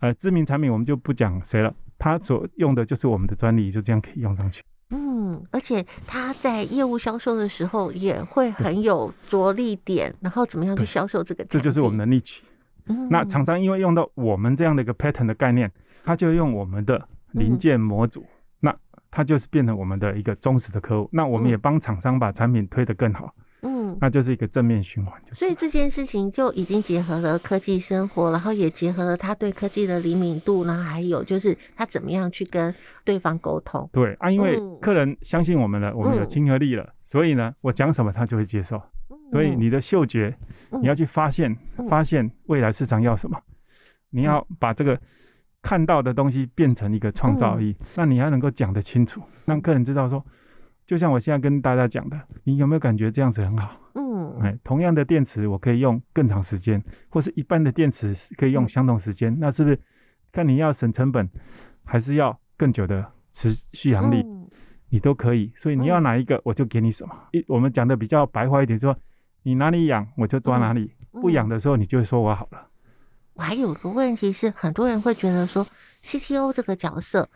[0.00, 4.62] 呃，知名产品我们就不讲谁了，他所用的就是我们的专利，就这样可以用上去。
[4.96, 11.44] 嗯，而且他在业务销售的时候也会很有着力点，然后怎么样去销售这个？
[11.46, 12.38] 这就是我们的 niche。
[12.86, 15.68] 嗯，那厂商因为用到我们这样的一个 pattern 的概念，
[16.04, 18.26] 他就用我们的零件模组，嗯、
[18.60, 18.76] 那
[19.10, 21.08] 他就是变成我们的一个忠实的客户。
[21.12, 23.34] 那我们也帮厂商把产品推得更好。
[23.64, 25.20] 嗯，那就是一个正面循环。
[25.32, 32.74] 所以这件事情就已经结合了科技生活，然后也结合了他对科技的灵敏度，然后还有就是他怎么样去跟
[33.04, 33.88] 对方沟通。
[33.90, 38.76] 对啊，因为客人相信我们了，我们有亲和力了，嗯、所以呢，我讲什么他就会接受。
[39.08, 40.36] 嗯、所以你的嗅觉，
[40.82, 43.54] 你要去发现，嗯、发现未来市场要什么，嗯、
[44.10, 45.00] 你要把这个
[45.62, 50.22] 看到的东西变成一个创造力，嗯、那你要能够讲得清楚，让客人知道说。
[50.86, 53.80] 就像我现在跟大家讲的，你有没有感觉这样子很好？
[53.94, 59.80] 嗯，哎，同样的电池我可以用更长时间，或是一般的电池可以用相同时间，嗯、那是不是
[60.30, 61.26] 看你要省成本，
[61.84, 64.46] 还是要更久的持续航力，嗯、
[64.90, 65.52] 你都可以。
[65.56, 67.16] 所以你要哪一个，我就给你什么。
[67.32, 69.00] 一、嗯、我们讲的比较白话一点说，说
[69.42, 72.66] 你哪里痒我就抓哪里，嗯、不痒的时候你就会说我好了。
[73.34, 75.66] 我还有个问题是，很多人会觉得说
[76.04, 77.28] ，CTO 这个角色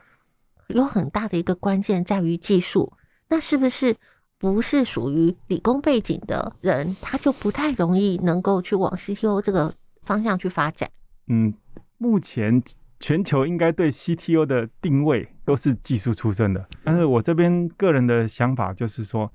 [0.67, 2.93] 有很大的一个关键在于技术。
[3.29, 3.95] 那是不是
[4.39, 10.91] 不是属于理工背景的人，他就不太容易能够去往 CTO 这个方向去发展？
[11.29, 11.53] 嗯，
[11.99, 12.63] 目前
[13.01, 19.31] 全球应该对 CTO 的定位都是技术出身的，但是我这边个人的想法就是说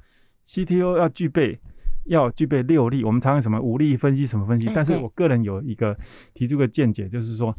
[0.47, 1.59] ，CTO 要具备
[2.05, 5.97] 要具备六力，我们常常什么五力分析什么分析，但是我个人有一个
[6.33, 7.55] 提出个见解，就是说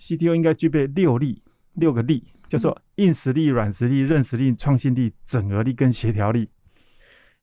[0.00, 1.42] CTO 应该具备六力，
[1.74, 2.24] 六个力。
[2.48, 6.48] 就说硬实力、软实力、韧实力、创新力、整合力跟协调力，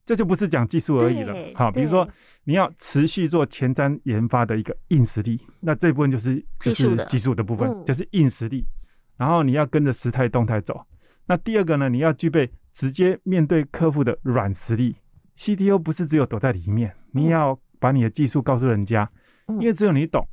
[0.06, 1.36] 这就不是讲技术而已了。
[1.54, 2.08] 好，比如说
[2.44, 8.66] 你要持续做前瞻研发的一个硬实力，那这部分就是就是技术的部分，就是硬实力。
[9.18, 10.86] 然后你要跟着时态动态走。
[11.28, 14.96] 那第二个呢，你要具备直接面对客户的软实力。
[15.38, 19.10] CTO 不是只有躲在里面，你要把你的技术告诉人家，
[19.48, 20.28] 因为只有你懂，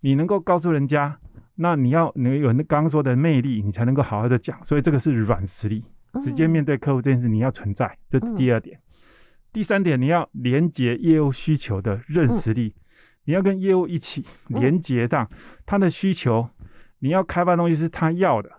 [0.00, 1.18] 你能够告诉人家，
[1.56, 4.62] 那你要你有那刚刚说的魅力，你才能够好好的讲。
[4.62, 5.84] 所以这个是软实力，
[6.20, 8.78] 直接面对客户这件事你要存在，这是第二点。
[9.52, 12.74] 第三点，你要连接业务需求的认识力，
[13.24, 15.26] 你要跟业务一起连接到
[15.64, 16.48] 他的需求，
[16.98, 18.50] 你要开发东西是他要的，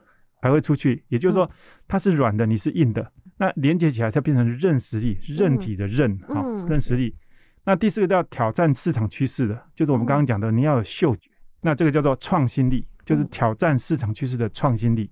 [0.41, 1.03] 才会出去。
[1.09, 1.49] 也就是说，
[1.87, 3.11] 他是软的，你是硬的。
[3.37, 7.15] 那连接起来，才变成认识力，韧体的韧，哈，认识力。
[7.63, 11.29] 那第四个叫挑战市场趋势的，就是我们刚刚讲的，你要有嗅觉。
[11.61, 15.09] 那这个叫做创新力，就是挑战市场趋势的创新力。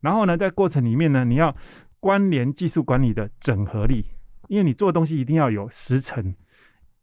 [0.00, 1.54] 然后呢，在过程里面呢，你要
[1.98, 4.06] 关联技术管理的整合力，
[4.48, 6.34] 因为你做的东西一定要有时程，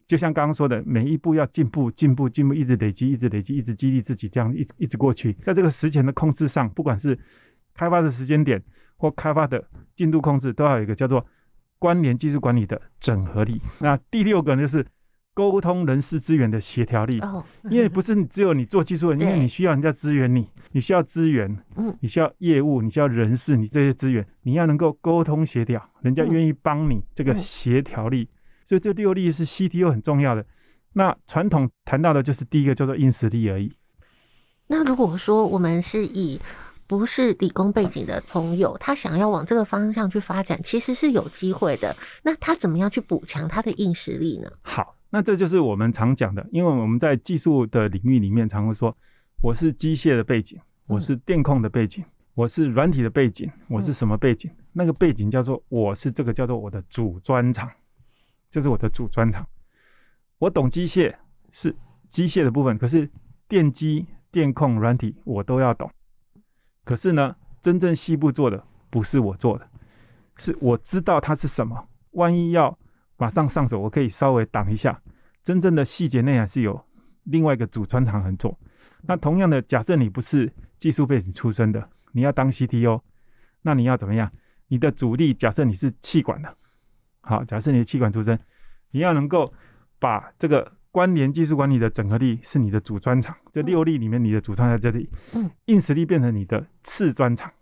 [0.06, 5.32] 就像刚刚说的，每一步要进步，进步，进步，一直累积，一直累积，一直激励自己，这样一一直过去。
[5.44, 7.18] 在这个时前的控制上，不管是
[7.74, 8.60] 开发的时间点
[8.96, 11.24] 或开发的进度控制，都要有一个叫做
[11.78, 13.60] 关联技术管理的整合力。
[13.78, 14.84] 那第六个呢，就是
[15.38, 17.20] 沟通人事资源的协调力。
[17.20, 21.56] 哦因为不是只有你做技术的，因为你 需要人家支援你，你需要资源，
[22.00, 28.28] 你需要业务，你需要人事，你这些资源你要能够沟通协调，人家愿意帮你这个协调力。
[28.66, 30.44] 所以这六力是 CTO 很重要的。
[30.94, 33.72] 那传统谈到的就是第一个叫做硬实力而已。
[34.66, 36.40] 那如果说我们是以
[36.86, 41.94] 不是理工背景的朋友，他想要往这个方向去发展，其实是有机会的。
[42.22, 44.50] 那他怎么样去补强他的硬实力呢？
[44.62, 48.94] 好，那这就是我们常讲的，因为我们在技术的领域里面常会说，
[49.42, 54.50] 我是机械的背景，我是电控的背景，嗯、我是软体的背景，我是什么背景？
[54.50, 57.70] 嗯、那个背景叫做我是这个叫做我的主专长，
[58.50, 59.46] 这是我的主专长。
[60.38, 61.14] 我懂机械
[61.50, 61.74] 是
[62.08, 63.10] 机械的部分，可是
[63.48, 65.90] 电机、电控、软体我都要懂。
[66.84, 69.68] 可是呢，真正西部做的不是我做的，
[70.36, 71.88] 是我知道它是什么。
[72.12, 72.78] 万一要
[73.18, 74.98] 马上上手，我可以稍微挡一下。
[75.44, 76.82] 真正的细节内涵是有
[77.24, 78.58] 另外一个主专长很做。
[79.02, 83.02] 那同样的，假设你不是技术背景出身的，你要当 CTO，
[83.60, 84.32] 那你要怎么样？
[84.68, 86.56] 你的主力假设你是气管的，
[87.20, 88.38] 好，假设你是气管出身，
[88.92, 89.52] 你要能够
[89.98, 90.72] 把这个。
[90.90, 97.52] 关联技术管理的整合力是你的主专长，这六力里面你的主专在这里，嗯，硬实力变成你的次专长，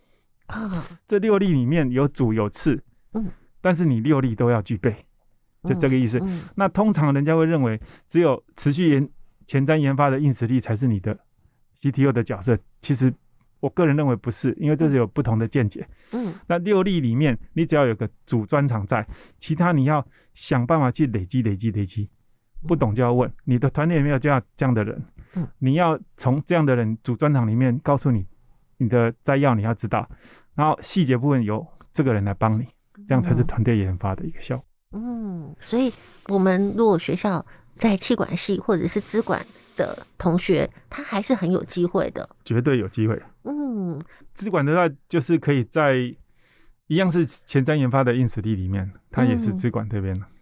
[0.47, 2.83] 啊，这六力里面有主有次，
[3.15, 3.29] 嗯，
[3.61, 5.05] 但是你六力都要具备，
[5.67, 6.21] 就这个意思。
[6.55, 9.09] 那通常人家会认为只有持续研
[9.47, 11.19] 前瞻研发的硬实力才是你的
[11.77, 13.13] CTO 的角色，其实
[13.61, 19.07] 我个人认为不是，因为这是有不同的见解，嗯，那六例里面你只要有个主专长在，
[19.39, 22.09] 其他你要想办法去累积累积累积。
[22.67, 25.05] 不懂就要问，你的团队有没有这样这样的人？
[25.35, 28.27] 嗯，你要从这样的人主专场里面告诉你
[28.79, 30.09] 你的摘要，你要知道，
[30.55, 32.67] 然后细节部分由这个人来帮你，
[33.07, 34.67] 这样才是团队研发的一个效果。
[34.97, 35.93] 嗯，所以
[36.29, 37.45] 我们如果学校
[37.77, 39.45] 在气管系或者是资管
[39.77, 43.21] 的同学，他还是很有机会的，绝对有机会。
[43.45, 44.03] 嗯，
[44.35, 45.97] 资管的话就是可以在
[46.87, 50.21] 一样是前瞻研发的硬实力里面，他也是资管这边的。
[50.21, 50.36] 嗯，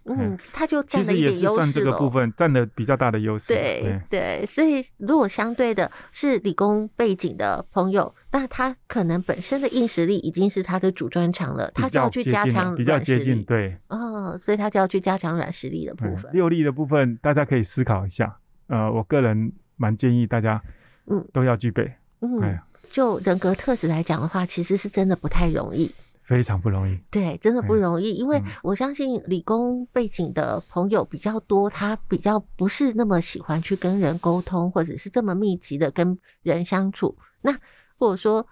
[0.52, 3.54] 他就占了一点优势这个部分占了比较大的优势。
[3.54, 13.76] 对对，所以如果相对的是理工背景的朋友，那他可能本身的硬实力已经是他的主专长了，他就要去加强比较接近，对。
[13.88, 16.30] 哦，所以他就要去加强软实力的部分。
[16.32, 18.36] 六力的部分，大家可以思考一下。
[18.66, 20.62] 呃，我个人蛮建议大家，
[21.06, 21.90] 嗯，都要具备。
[22.20, 22.58] 嗯，嗯，
[22.90, 25.90] 就人格特质来讲的话，其实是真的不太容易。
[26.24, 37.14] 非常不容易，对，真的不容易，因为我相信理工背景的朋友比较多，他比较不是那么喜欢去跟人沟通，或者是这么密集的跟人相处。
[37.42, 37.54] 那
[37.98, 38.46] 或者说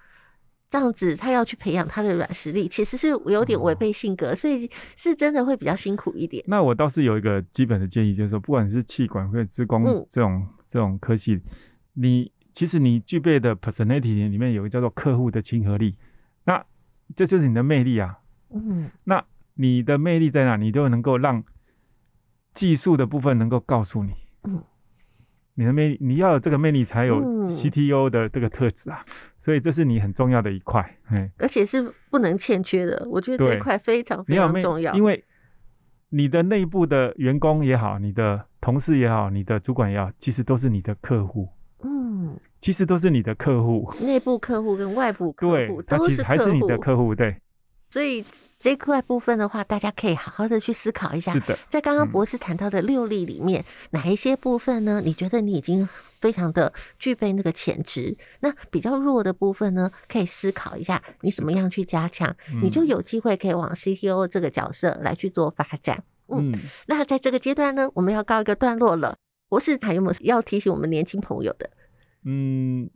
[0.68, 6.44] 这样子，他要去培养他的软实力，其实是有点违背性格，所以是真的会比较辛苦一点。
[6.46, 11.40] 那我倒是有一个基本的建议，就是说，不管是气管或者资工这种、嗯、这种科系，
[11.94, 15.96] 你其实你具备的 personality 里面有一个叫做客户的亲和力，
[16.44, 16.62] 那。
[17.16, 18.18] 这就是你的魅力啊，
[18.50, 20.56] 嗯，那你的魅力在哪？
[20.56, 21.42] 你都能够让
[22.54, 24.12] 技术的部分能够告诉你，
[24.44, 24.62] 嗯，
[25.54, 33.06] 你的魅力，你要有这个魅力，才有 CTO 的这个特质啊，嗯，所以这是你很重要的一块，哎，而且是不能欠缺的。
[33.10, 35.24] 我觉得这一块非常非常重要，因为
[36.10, 41.48] 你的内部的员工也好，你的同事也好，你的主管也好，其实都是你的客户。
[42.62, 47.36] 嗯，其实都是你的客户，内部客户跟外部客户都是还是你的客户，对。
[47.90, 48.24] 所以
[48.58, 51.32] 这块部分的话，大家可以好好的去思考一下。
[51.32, 55.02] 是的，在刚刚博士谈到的六例里面，嗯、哪一些部分呢？
[55.04, 55.86] 你觉得你已经
[56.20, 58.16] 非常的具备那个潜质？
[58.40, 66.02] 那比较弱的部分呢，可以思考一下，你怎么样去加强，嗯、你就有机会可以往 CTO 这个角色来去做发展。
[66.28, 69.16] 嗯，嗯，那在这个阶段呢，我们要告一个段落了。
[69.48, 71.68] 博士还有没有要提醒我们年轻朋友的？
[72.24, 72.88] 嗯，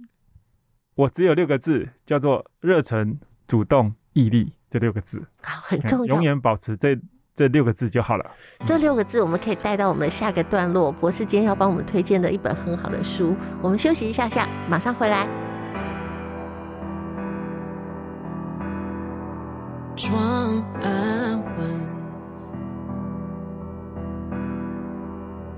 [0.94, 6.98] 我只有六个字，叫做热忱、主动、毅力，这六个字，好，很重要，永远保持这
[7.34, 8.30] 这六个字就好了。
[8.64, 10.90] 这六个字我们可以带到我们下个段落。
[10.92, 15.28] 博士今天要帮我们推荐的一本很好的书，我们休息一下下，马上回来。
[19.96, 21.80] 装安稳，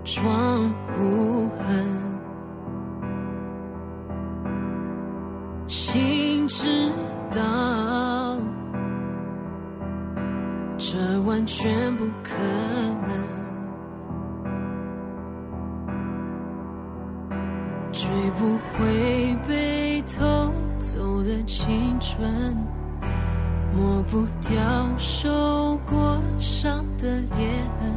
[0.05, 2.08] 装无痕，
[5.69, 6.91] 心知
[7.31, 8.39] 道，
[10.79, 12.35] 这完全不可
[13.07, 13.13] 能，
[17.93, 22.57] 追不回被偷走的青春。
[23.75, 24.59] 抹不掉
[24.97, 27.93] 受过伤的裂痕，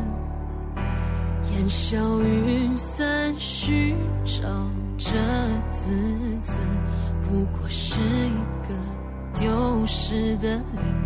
[1.53, 4.43] 烟消云散，寻找
[4.97, 5.17] 着
[5.72, 5.89] 自
[6.43, 6.59] 尊，
[7.32, 8.75] 不过是一个
[9.39, 11.01] 丢失的灵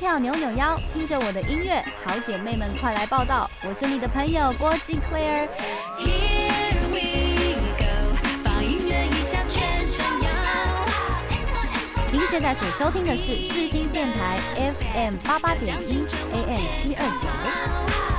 [0.00, 3.48] 跳，扭扭腰，听着我的音乐，好姐妹们快来报道！
[3.62, 5.46] 我是你的朋友郭静 Claire。
[5.98, 10.30] Here we go，放音乐一下全身摇。
[12.10, 18.09] 您现在所收听的是世新电台 FM 八八点一 AM 七二九。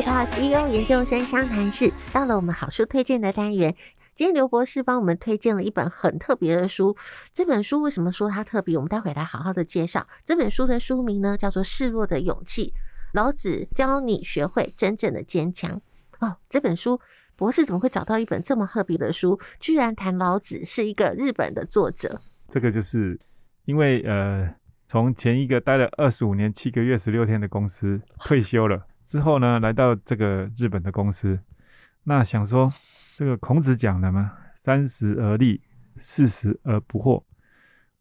[0.00, 3.74] CEO 研究生商谈室，到了我们好书推荐的单元。
[4.14, 6.96] 今天刘博士帮我们推荐了一本很特别的书。
[7.34, 8.76] 这本书为什么说它特别？
[8.76, 10.06] 我们待会来好好的介绍。
[10.24, 12.66] 这本书的书名呢，叫做《示弱的勇气》。
[13.12, 15.80] 老子教你学会真正的坚强。
[16.20, 17.00] 哦，这本书，
[17.34, 19.40] 博士怎么会找到一本这么特别的书？
[19.58, 22.20] 居然谈老子，是一个日本的作者。
[22.48, 23.18] 这个就是
[23.64, 24.48] 因为呃，
[24.86, 28.86] 从前一个待了二十五年七个月十六天的公司退休了。
[29.08, 31.40] 之后呢，来到这个日本的公司，
[32.04, 32.70] 那想说，
[33.16, 35.62] 这个孔子讲的嘛，三十而立，
[35.96, 37.24] 四十而不惑，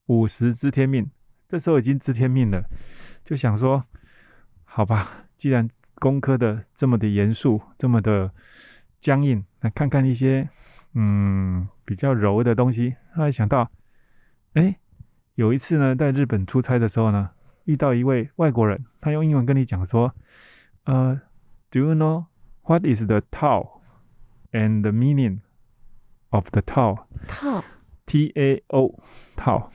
[0.08, 1.10] 五十知天命。
[1.48, 2.62] 这时候已经知天命了，
[3.24, 3.86] 就想说，
[4.66, 8.30] 好吧，既然工科的这么的严肃，这么的
[9.00, 10.50] 僵硬，来看看一些
[10.94, 12.98] 嗯比较柔的东西。
[13.16, 13.72] 后来想到，
[14.56, 14.78] 哎，
[15.36, 17.30] 有一次呢，在日本出差的时候呢，
[17.64, 20.14] 遇到一位外国人，他用英文跟你讲说。
[20.88, 21.20] 呃、
[21.70, 22.28] uh,，Do you know
[22.64, 23.82] what is the Tao
[24.54, 25.42] and the meaning
[26.30, 27.08] of the Tao?
[27.28, 27.62] Tao,
[28.06, 28.98] T A O,
[29.36, 29.70] Tao,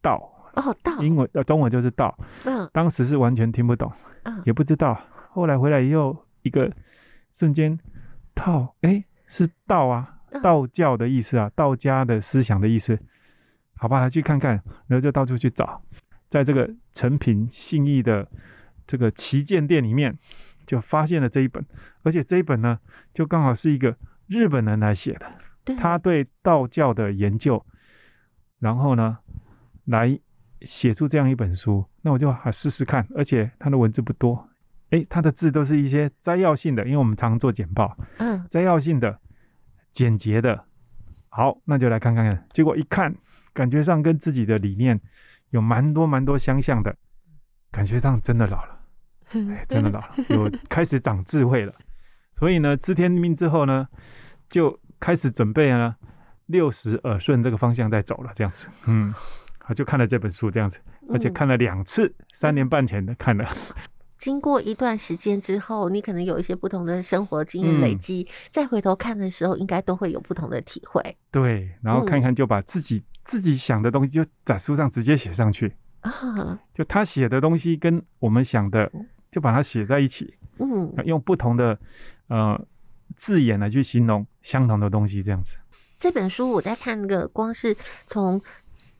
[0.00, 2.16] 道哦，道，英文呃中文就是道。
[2.44, 3.92] 嗯，当时是完全听不懂，
[4.22, 4.96] 嗯，也不知道。
[5.30, 6.72] 后来回来以后，一个
[7.32, 7.76] 瞬间
[8.36, 12.96] ，Tao，哎，是道啊，道教的意思啊，道家的思想的意思。
[13.74, 15.82] 好吧，来去看看，然后就到处去找，
[16.28, 18.28] 在这个诚品信义的
[18.86, 20.16] 这个旗舰店里面。
[20.66, 21.64] 就发现了这一本，
[22.02, 22.78] 而且这一本呢，
[23.12, 23.96] 就刚好是一个
[24.26, 25.30] 日本人来写的，
[25.64, 25.76] 对。
[25.76, 27.64] 他对道教的研究，
[28.58, 29.18] 然后呢，
[29.86, 30.18] 来
[30.62, 31.84] 写出这样一本书。
[32.02, 34.48] 那我就好试试看，而且他的文字不多，
[34.90, 39.20] 诶，他的字都是一些摘要性的，因为我们常做简报，嗯，摘要性的、
[39.92, 40.64] 简洁的，
[41.28, 42.46] 好，那就来看看看。
[42.52, 43.14] 结果一看，
[43.52, 45.00] 感觉上跟自己的理念
[45.50, 46.96] 有蛮多蛮多相像的，
[47.70, 48.71] 感觉上真的老了，
[49.32, 51.72] 哎， 真的老了，有开始长智慧了。
[52.36, 53.86] 所以呢，知天命之后呢，
[54.48, 55.94] 就开始准备呢，
[56.46, 59.14] 六十耳顺这个方向在走了，这样子，嗯。
[59.68, 63.48] 我就看了这本书，这样子，而且看了两次，嗯、三年半前的看了。
[64.18, 71.16] 经过一段时间之后，你可能有一些不同的生活经验累积，嗯、再回头看的时候，应该都会有不同的体会。
[71.30, 78.90] 对，然后看看就把自己、嗯、自己想的东西就在书上直接写上去啊，就他写的东西跟我们想的，
[79.32, 80.32] 就把它写在一起。
[80.60, 81.76] 嗯，用不同的
[82.28, 82.64] 呃
[83.16, 85.56] 字眼来去形容相同的东西，这样子。
[85.98, 87.76] 这本书我在看那个，光是
[88.06, 88.40] 从。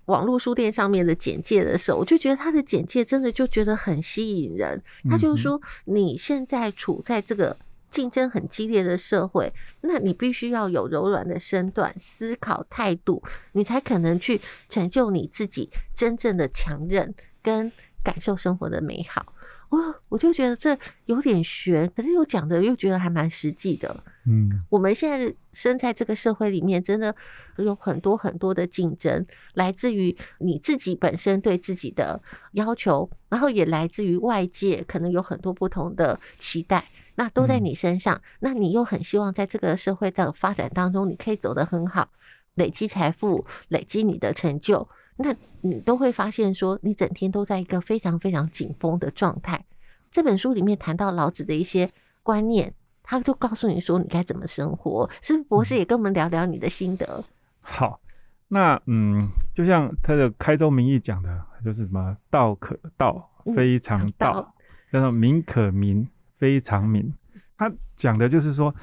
[0.06, 4.82] 网络书店上面的简介的时候，我就觉得它的简介真的就觉得很吸引人。
[5.08, 7.56] 他就是说，你现在处在这个
[7.88, 13.22] 竞争很激烈的社会，那你必须要有柔软的身段、思考态度，
[13.52, 17.70] 你才可能去成就你自己真正的强韧跟
[18.02, 19.32] 感受生活的美好。
[19.72, 24.04] 我我就觉得这有点悬，可是又讲的又觉得还蛮实际的。
[24.26, 27.14] 嗯，我们现在身在这个社会里面，真的
[27.56, 32.20] 有很多很多的竞争，来自于你自己本身对自己的
[32.52, 38.20] 要求，然后也来自于外界，可能有很多不同的期待，那都在你身上。
[38.40, 42.10] 那你又很希望在这个社会的发展当中，你可以走得很好，
[42.56, 44.86] 累积财富，累积你的成就。
[45.22, 49.64] 那你都会发现说，你整天都在一个非常非常紧绷的状态。
[50.10, 51.90] 这本书里面谈到老子的一些
[52.22, 55.08] 观念，他就告诉你说你该怎么生活。
[55.22, 57.24] 是博士也跟我们聊聊你的心得？
[57.60, 58.00] 好，
[58.48, 64.54] 那嗯，就像他的开宗明义讲的，就是什么“道可道，非常道”，
[64.92, 66.06] 叫做“名可名，
[66.36, 67.14] 非常名”。
[67.56, 68.74] 他讲的就是说，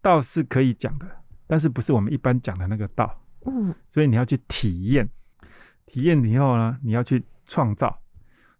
[0.00, 1.06] 道是可以讲的，
[1.46, 3.20] 但是不是我们一般讲的那个道。
[3.44, 5.08] 嗯，所以你要去体验。
[5.86, 8.00] 体验以后呢，你要去创造，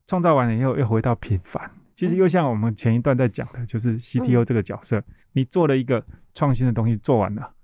[0.06, 1.70] 创造完了以后又回到平凡。
[1.94, 5.02] 其实又像我们前一段在讲的，就是 CTO 这个角色，
[5.32, 6.04] 你做了一个
[6.34, 7.54] 创新的东西，做完了，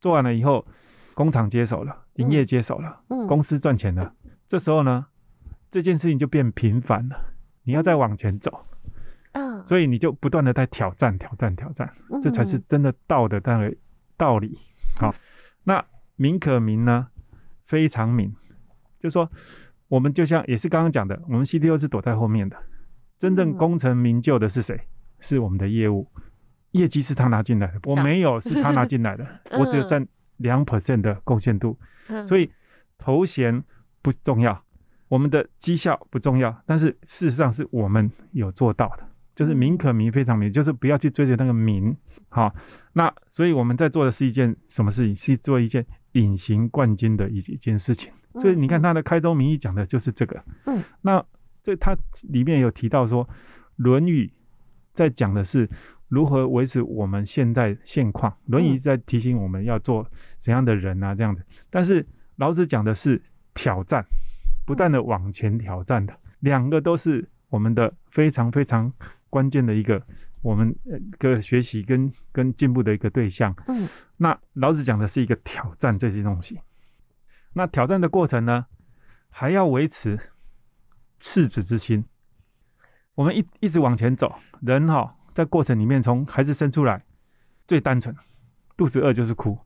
[0.00, 0.66] 做完了以后，
[1.14, 4.14] 工厂接手了，营业接手了，公司赚钱了，
[4.48, 5.06] 这时候呢，
[5.70, 7.16] 这件事情就变平凡了，
[7.62, 8.66] 你要再往前走，
[9.32, 9.64] 嗯。
[9.64, 13.74] 所以你就不断的在挑战，挑战，挑战，这才是真的道的那个
[14.16, 14.58] 道理。
[14.96, 15.14] 好，
[15.62, 15.84] 那
[16.16, 17.08] 名可名呢，
[17.62, 18.34] 非常名。
[19.04, 19.30] 就是说，
[19.88, 22.56] 我们就像也是刚刚讲的，我们 CTO 是躲在后面的，
[23.18, 24.80] 真正功成名就的是谁？
[25.20, 26.08] 是我们的业务，
[26.70, 29.26] 业绩是他拿进来的，我没有，是他拿进来的，
[29.60, 30.06] 我只有占
[30.38, 31.78] 两 percent 的贡献度，
[32.24, 32.50] 所以
[32.96, 33.62] 头衔
[34.00, 34.64] 不重要，
[35.08, 41.94] 我们的绩效不重要，但是事实上是我们有做到的，就是名可名，非常名，就是不要去追求那个名。
[42.30, 42.54] 好，
[42.94, 45.14] 那所以我们在做的是一件什么事情？
[45.14, 48.10] 是做一件隐形冠军的一一件事情。
[48.40, 50.42] 所以你看他的开宗明义讲的就是这个。
[50.66, 51.24] 嗯，那
[51.62, 53.24] 这他里面有提到说，
[53.76, 54.26] 《论语》
[54.92, 55.68] 在讲的是
[56.08, 60.06] 如何维持我们现在现况，《论语》在提醒我们要做
[60.38, 61.44] 怎样的人啊，这样子。
[61.70, 62.04] 但是
[62.36, 63.20] 老子讲的是
[63.54, 64.04] 挑战，
[64.66, 68.92] 不断的往前挑战的，两个都是我们的非常非常
[69.30, 70.02] 关键的一个
[70.42, 70.74] 我们
[71.18, 73.54] 个学习跟跟进步的一个对象。
[73.68, 76.58] 嗯，那老子讲的是一个挑战这些东西。
[77.54, 78.66] 那挑战的过程呢，
[79.30, 80.18] 还要维持
[81.18, 82.04] 赤子之心。
[83.14, 87.04] 我们一一直往前走，人哈、哦，在过程里面，从孩子生出来
[87.66, 88.14] 最单纯，
[88.76, 89.56] 肚子饿就是哭，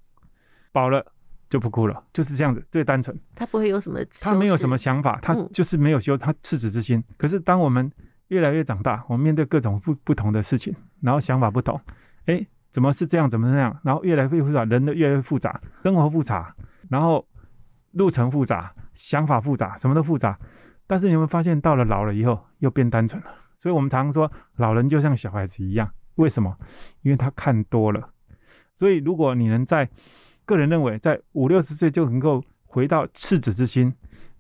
[0.71, 1.03] 饱了
[1.49, 3.19] 就不哭了，就是这样子，最单纯。
[3.35, 6.99] 他不会有什么，他没有什么想法，他就是没有修他赤子之心。
[6.99, 7.91] 嗯、可是当我们
[8.27, 11.81] 越来越长大，我们面对各种不不同的事情，然后想法不同，
[12.27, 13.31] 哎，怎么是这样？
[13.31, 13.81] 怎么是这样？
[13.83, 16.55] 然后越来越复杂，人的越来越复杂，生活复杂，
[16.91, 17.27] 然后。
[17.93, 20.39] 路程复杂，想法复杂，什么都复杂。
[20.87, 23.29] 但是你会发现，到了老了以后，又变单纯了。
[23.59, 25.91] 所以我们常常说，老人就像小孩子一样。
[26.15, 26.57] 为什么？
[27.03, 28.11] 因为他看多了。
[28.75, 29.89] 所以，如果你能在
[30.45, 33.95] 个人认为，在五六十岁就能够回到赤子之心，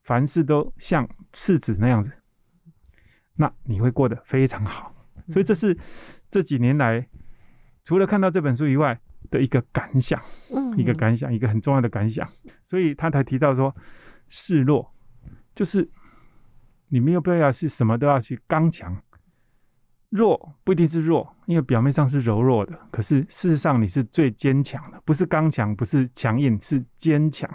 [0.04, 2.12] 凡事都像赤子那样子，
[3.36, 4.94] 那你会过得非常好。
[5.28, 5.76] 所以，这是
[6.30, 7.06] 这几年来
[7.84, 9.00] 除了看到这本书以外。
[9.30, 10.20] 的一个感想，
[10.76, 12.28] 一个感想，一个很重要的感想，
[12.64, 13.74] 所以他才提到说，
[14.28, 14.92] 示弱
[15.54, 15.88] 就是
[16.88, 18.96] 你没有必要是什么都要去刚强，
[20.10, 27.48] 弱不一定是弱，因为表面上是柔弱的，可是事实上你是最坚强的，不是刚强，不是强硬，是坚强。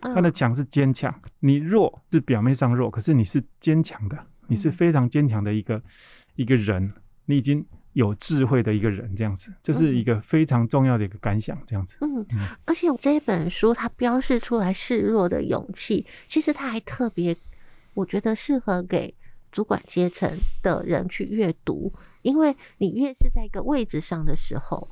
[0.00, 5.82] 他的强是坚强，你弱是表面上弱，可是你是坚强的，你是非常坚强的一个、嗯、
[6.36, 6.92] 一个人，
[7.24, 7.64] 你已经
[7.96, 11.96] 有智慧的一个人，这样子，这是一个非常重要的一个感想，这样子。
[12.02, 12.26] 嗯，
[12.66, 17.34] 而且这本书它标示出来示弱的勇气，其实它还特别，
[17.94, 19.14] 我觉得适合给
[19.50, 20.30] 主管阶层
[20.62, 21.90] 的人去阅读，
[22.20, 24.88] 因为你越是在一个位置上的时候，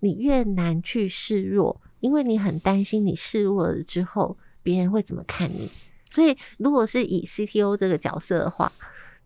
[0.00, 4.36] 你越难去示弱，因为你很担心你示弱了之后。
[4.60, 5.70] 别人会怎么看你？
[6.10, 8.70] 所以，如果是以 CTO 这个角色的话，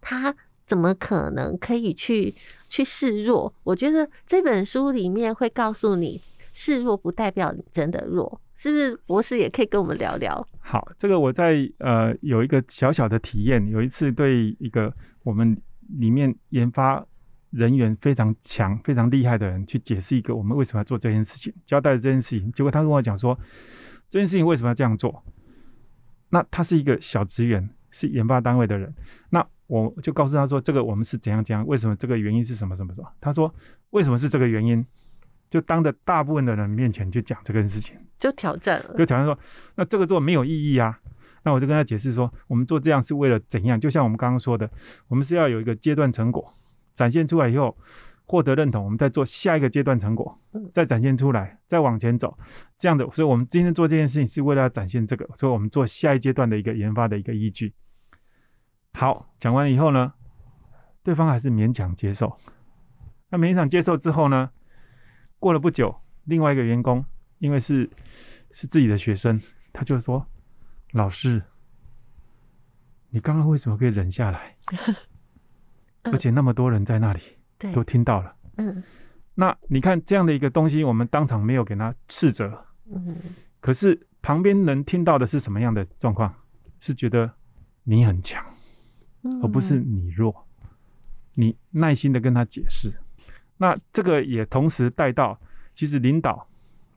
[0.01, 0.33] 他
[0.67, 2.33] 怎么可能可以去
[2.73, 3.53] 去示弱？
[3.65, 6.19] 我觉得这本书里面会告诉你，
[6.55, 8.97] 示弱不代表你真的弱，是不是？
[9.07, 10.49] 博士也可以跟我们聊聊。
[10.59, 14.91] 好，这个我在呃有一个小小的体验，有一次对一个
[15.23, 15.55] 我们
[15.99, 17.05] 里面研发
[17.51, 23.39] 人员非常强、非常厉害的人去解释一个我们为什么要做这件事情，交代这件事情，结果他跟我讲说。
[24.09, 25.25] 这件事情为什么要这样做？
[26.29, 28.93] 那他是一个小职员，是研发单位的人。
[29.31, 29.43] 那
[29.81, 33.53] 我就告诉他说：“这个我们是怎样怎样，为什么这个原因是什么什么什么？”他说
[33.91, 34.85] ：“为什么是这个原因？”
[35.49, 39.39] 就当着大部分的人面前去讲这个事情，就挑战了，就挑战说
[39.77, 41.01] ：“那这个做没有意义啊！”
[41.45, 43.81] 那我就跟他解释说：“我们做这样是为了怎样？
[43.81, 44.71] 就像我们刚刚说的，
[45.09, 46.53] 我们是要有一个阶段成果
[46.95, 47.77] 展现出来以后。”
[48.25, 50.39] 获得认同，我们再做下一个阶段成果，
[50.73, 52.39] 再展现出来，再往前走，
[52.79, 53.05] 这样的。
[53.11, 57.75] 所以，我们今天做这件事情是为了要展现这个，所以我们做下一阶段的一个研发的一个依据。
[58.95, 60.13] 好，讲完以后呢，
[61.03, 62.39] 对方还是勉强接受。
[63.31, 64.51] 那勉强接受之后呢，
[65.39, 67.05] 过了不久，另外一个员工
[67.39, 67.89] 因为是
[68.51, 69.41] 是自己的学生，
[69.73, 70.27] 他就说
[70.93, 71.43] ：“老师，
[73.11, 74.57] 你刚刚为什么可以忍下来？
[76.05, 77.21] 而且那么多人在那里。”
[77.73, 78.83] 都听到了，嗯，
[79.35, 83.17] 那你看这样的一个东西，我们当场没有给他斥责，嗯，
[83.61, 86.35] 可是旁边人听到的是什么样的状况？
[86.81, 87.33] 是觉得
[87.85, 88.45] 你很强，
[89.43, 90.47] 而不是你弱，
[91.35, 92.93] 你耐心的跟他解释。
[93.57, 95.39] 那这个也同时带到，
[95.75, 96.47] 其实领导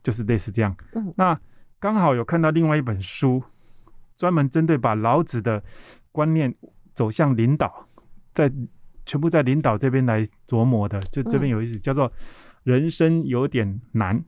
[0.01, 1.39] 就是类似这样，嗯，那
[1.79, 3.43] 刚好有看到另外一本书，
[4.17, 5.63] 专门针对把老子的
[6.11, 6.53] 观念
[6.93, 7.87] 走向领导，
[8.33, 8.51] 在。
[9.07, 12.11] 全部在领导这边来琢磨的，就这边有意思，叫做
[12.65, 14.19] “人生有点难，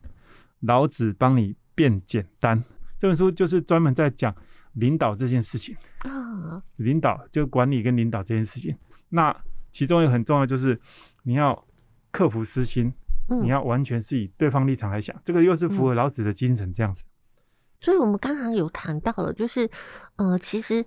[0.60, 2.62] 老子帮你变简单”。
[2.96, 4.32] 这本书就是专门在讲
[4.78, 8.76] 领导这件事情啊，领导就管理跟领导这件事情。
[9.10, 9.34] 那
[9.70, 10.80] 其中有很重要，就是
[11.22, 11.64] 你要
[12.10, 12.92] 克服私心，
[13.42, 17.04] 你要完全是以对方立场来想，这个又是符合老子的精神这样子。
[17.80, 19.68] 所以我们刚刚有谈到了，就是
[20.16, 20.84] 呃，其实。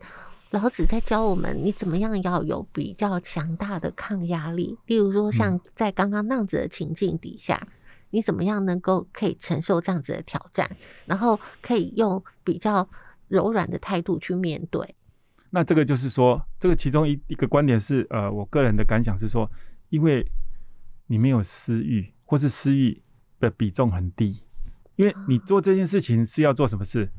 [0.52, 4.78] 老子在教我们，你怎么样要有比较强大的抗压力。
[4.86, 7.72] 例如说，像在刚刚那样子的情境底下，嗯、
[8.10, 10.70] 你怎么样能够可以承受这样子的挑战，
[11.06, 12.86] 然后可以用比较
[13.32, 14.96] 柔软的态度去面对。
[15.50, 19.50] 那这个就是说，这个其中一一个观点是，呃，我个人的感想是说，
[19.90, 20.24] 因为
[21.08, 23.02] 你没有私欲，或是私欲
[23.40, 24.44] 的比重很低，
[24.98, 27.10] 因为你做这件事情是要做什么事？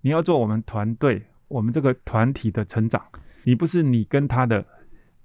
[0.00, 1.26] 你要做我们团队。
[1.48, 3.06] 我们这个团体的成长，
[3.44, 4.64] 你不是你跟他的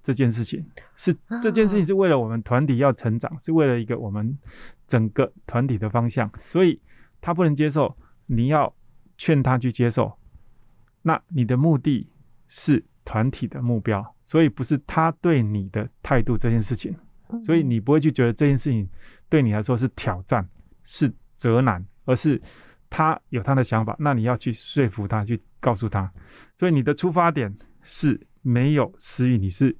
[0.04, 0.62] 这件事情，
[0.98, 4.38] 是这件事情是为了我们团体要成长，是为了一个我们
[4.86, 6.82] 整个团体的方向，所以
[7.22, 7.96] 他不能接受，
[8.26, 8.76] 你要
[9.18, 10.12] 劝他去接受。
[11.02, 12.08] 那你的目的
[12.48, 16.96] 是团体的目标，所以不是他对你的态度这件事情，
[17.44, 18.88] 所以你不会去觉得这件事情
[19.30, 20.48] 对你来说是挑战，
[20.84, 22.42] 是责难，而是。
[22.90, 26.10] 他有他的想法，那你要去说服他，去告诉他。
[26.56, 27.54] 所以你的出发点
[27.84, 29.76] 是没有私欲，你是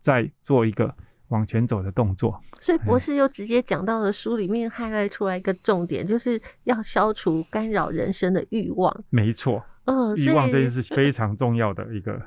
[0.00, 0.96] 在做一个
[1.28, 2.40] 往前走的动作。
[2.60, 9.04] 所以博士又直接讲到了书里面 highlight 出来一个重点，就是要消除干扰人生的欲望。
[9.10, 9.62] 没错。
[9.88, 12.20] 嗯，欲望这件事情非常重要的一个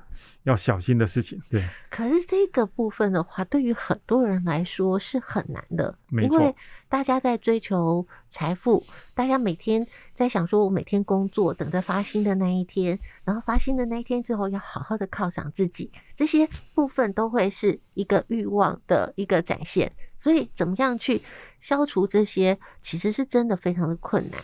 [0.44, 1.40] 要小心的事情。
[1.48, 5.96] 对， 可是这个部分的话，对于很多人来说是很难的。
[6.10, 6.56] 因为
[6.90, 8.84] 大家在追求财富，
[9.14, 9.86] 大家每天
[10.16, 19.92] 在想说，我每天工作，等着发薪的那一天，然后发薪的那一天之后，要好好的犒赏自己，这些部分都会是一个欲望的一个展现。
[20.18, 21.22] 所以，怎么样去
[21.60, 24.42] 消除这些，其实是真的非常的困难。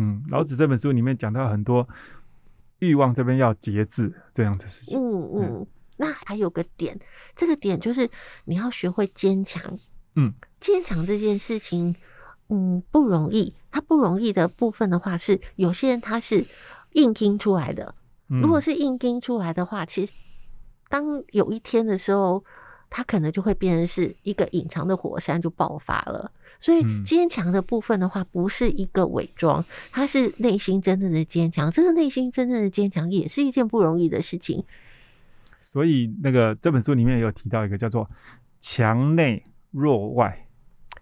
[0.00, 1.86] 嗯，老子这本书里面讲到很多
[2.78, 4.98] 欲望这边要节制这样的事情。
[4.98, 5.66] 嗯嗯，
[5.98, 6.98] 那还有个点，
[7.36, 8.08] 这个点就是
[8.46, 9.78] 你要学会坚强。
[10.16, 11.94] 嗯，坚强这件事情，
[12.48, 13.54] 嗯，不容易。
[13.70, 16.44] 它不容易的部分的话，是有些人他是
[16.94, 17.94] 硬拼出来的。
[18.26, 20.12] 如果是硬拼出来的话，其实
[20.88, 22.42] 当有一天的时候，
[22.88, 26.32] 他可能就会变成是一个隐藏的火山，就爆发了。
[26.60, 31.70] 所以坚强的部分的话，不是一个伪装，它是内心真正的坚强。
[31.72, 34.62] 这个内心真正的坚强，也是一件不容易的事情。
[35.62, 38.08] 所以那个这本书里面有提到一个叫做
[38.60, 40.46] “强内弱外”，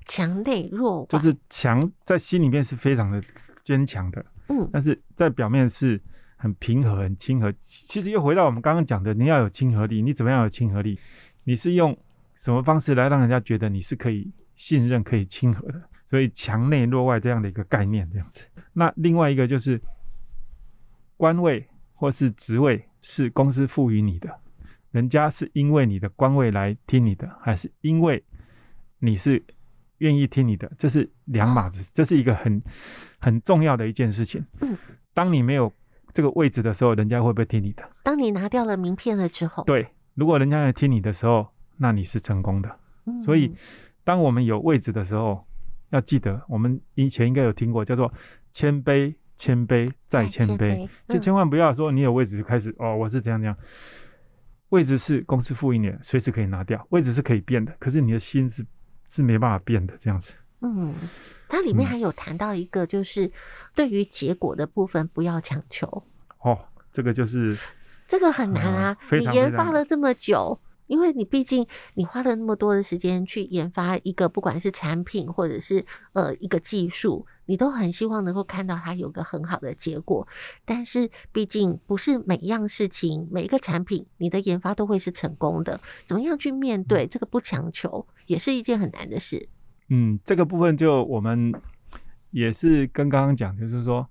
[0.07, 3.23] 强内弱外就是强在心里面是非常的
[3.63, 6.01] 坚强的，嗯，但是在表面是
[6.37, 7.53] 很平和、很亲和。
[7.61, 10.99] 其实又回到我们刚刚讲的，你要有亲和力，你怎么样有亲和力？
[11.45, 11.97] 你是用
[12.37, 15.81] 什么方式来让人家觉得你是可以信任、可以亲和的？
[16.05, 18.43] 所以强内弱外这样的一个概念，这样子。
[18.73, 19.81] 那另外一个就是
[21.17, 24.29] 官位或是职位是公司赋予你的，
[24.91, 28.23] 人家是因为你的官位来听你的，还是因为
[28.99, 29.43] 你是
[29.99, 30.71] 愿意听你的？
[30.79, 32.61] 这是两码子，这是一个很
[33.19, 34.45] 很重要的一件事情。
[34.61, 34.77] 嗯，
[35.13, 35.73] 当你没有
[36.13, 37.83] 这个位置的时候，人家会不会听你的？
[38.03, 41.47] 当你拿掉了名片了之后，对，如果人家来听你的时候，
[41.77, 42.79] 那你是成功的。
[43.05, 43.55] 嗯，所以
[44.09, 45.45] 当我们有位置的时候。
[45.91, 48.13] 要记得，我们以前应该有听过，叫做
[48.53, 53.57] 谦卑、谦卑再谦卑，嗯、就千万不要说你有位置就开始哦，我是怎样怎样。
[54.69, 58.63] 位置是公司赋予你的，随时可以拿掉，位置是可以变的，可是你的心是
[59.09, 60.35] 是没办法变的，这样子。
[60.61, 60.95] 嗯，
[61.49, 63.33] 它里面还有谈到一个，就是
[63.75, 65.87] 对于结果的部分不要强求。
[66.41, 66.59] 哦，
[66.93, 67.57] 这个就是
[68.07, 70.61] 这个很难啊， 嗯、你研发了这么久。
[70.89, 71.65] 因为你毕竟
[71.95, 75.85] 你花了那么多的时间去研发一个，不管是产品或者是
[76.15, 80.27] 呃一个技术，你都很希望能够看到它有个很好的结果。
[80.65, 85.79] 但是毕竟不是每一样事情、每一个产品，你的研发都会是成功的。
[86.07, 89.49] 怎么样去面对这个不强求，也是一件很难的事。
[89.91, 91.53] 嗯，这个部分就我们
[92.31, 94.09] 也是跟刚刚讲，就是说，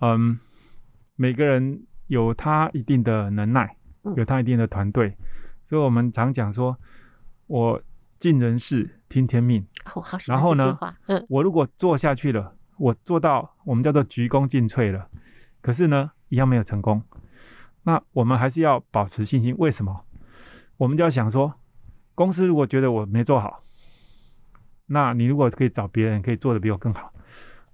[0.00, 0.38] 嗯，
[1.16, 3.76] 每个人有他一定的能耐，
[4.16, 5.08] 有他一定的团队。
[5.08, 5.16] 嗯
[5.72, 6.76] 所以我们常讲说，
[7.46, 7.82] 我
[8.18, 9.66] 尽人事，听天命。
[9.94, 15.08] 哦、好，然后呢，嗯，我如果做下去了，我做到我们叫做鞠躬尽瘁了，
[15.62, 17.02] 可是呢，一样没有成功。
[17.84, 19.54] 那我们还是要保持信心。
[19.56, 20.04] 为什么？
[20.76, 21.54] 我们就要想说，
[22.14, 23.64] 公司如果觉得我没做好，
[24.84, 27.14] 那你如果可以找别人可以做的比我更好，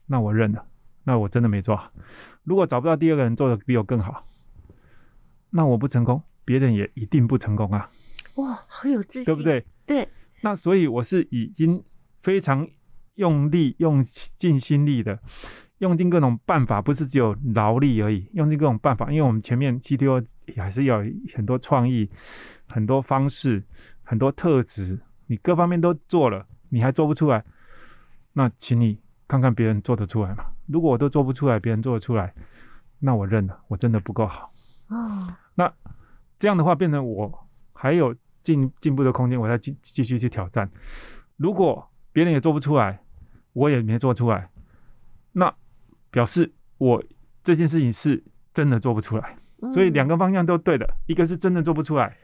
[0.06, 0.64] 那我认了。
[1.02, 1.90] 那我真的没做好。
[2.44, 4.24] 如果找不到第二个人做的比我更好，
[5.50, 6.22] 那我不成功。
[6.48, 7.90] 别人也一定不成功啊！
[8.36, 9.62] 哇，好有自信，对不对？
[9.84, 10.08] 对。
[10.40, 11.84] 那所以我是已经
[12.22, 12.66] 非常
[13.16, 15.20] 用力、用尽心力的，
[15.80, 19.12] 用尽各种办法，不是只有劳力而已，用尽各种办法。
[19.12, 20.24] 因为我们前面 CTO
[20.56, 22.08] 还是要有很多创意、
[22.66, 23.62] 很多方式、
[24.02, 27.44] 很多特质，你各方面都做了，你还做不出来，
[28.32, 30.46] 那请你看看别人做得出来嘛。
[30.66, 32.32] 如果我都做不出来，别人做得出来，
[33.00, 34.50] 那我认了，我真的不够好。
[34.86, 35.70] 哦，那。
[36.38, 40.70] 这样的话，变成我还有进进步的空间，我再继继续去挑战。
[41.36, 43.00] 如果别人也做不出来，
[43.52, 44.48] 我也没做出来，
[45.32, 45.52] 那
[46.10, 47.02] 表示我
[47.42, 48.22] 这件事情是
[48.54, 49.36] 真的做不出来。
[49.72, 52.16] 所以两个方向都对的，一个是真的做不出来，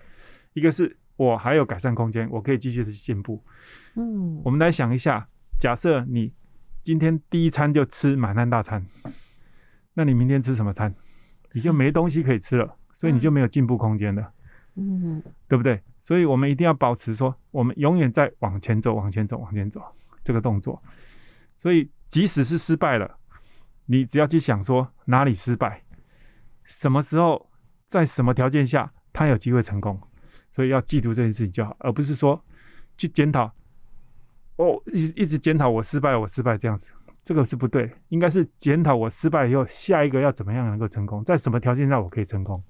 [0.53, 3.43] 一个是我还有改善空间，我可以继续的去进步。
[3.97, 6.33] 嗯，我们来想一下，假设你
[6.83, 8.87] 今天第一餐就吃满汉大餐，
[9.95, 10.95] 那你明天吃什么餐？
[11.53, 12.77] 你就没东西可以吃了。
[12.95, 14.33] 所以你就没有进步空间了，
[14.77, 15.83] 嗯，对不对？
[15.99, 19.83] 所以我们一定要保持说，我们永远在往前走，往前走，往前走
[20.23, 20.81] 这个动作。
[21.57, 23.19] 所以即使是失败了，
[23.87, 25.83] 你只要去想说哪里失败，
[26.63, 27.51] 什么时候，
[27.87, 30.01] 在什么条件下，他有机会成功。
[30.51, 32.41] 所以要记住这件事情就好，而不是说
[32.97, 33.53] 去检讨，
[34.57, 36.93] 哦，一一直检讨我失败，我失败这样子。
[37.25, 42.63] 这个是不对，应该是检讨我失败以后，下一个要怎么样能够成功，在什么条件下我可以成功。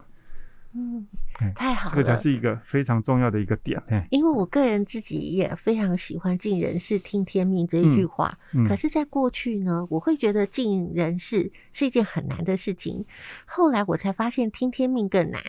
[0.76, 1.06] 嗯，
[1.54, 3.80] 太好了，这个才是一个非常重要的一个点。
[4.10, 8.36] 因为我个人自己也非常喜欢“尽人事，听天命”这一句话。
[8.52, 13.04] 嗯嗯、可是，在过去呢，我会觉得尽人事是一件很难的事情。
[13.46, 15.40] 后来我才发现，听天命更难。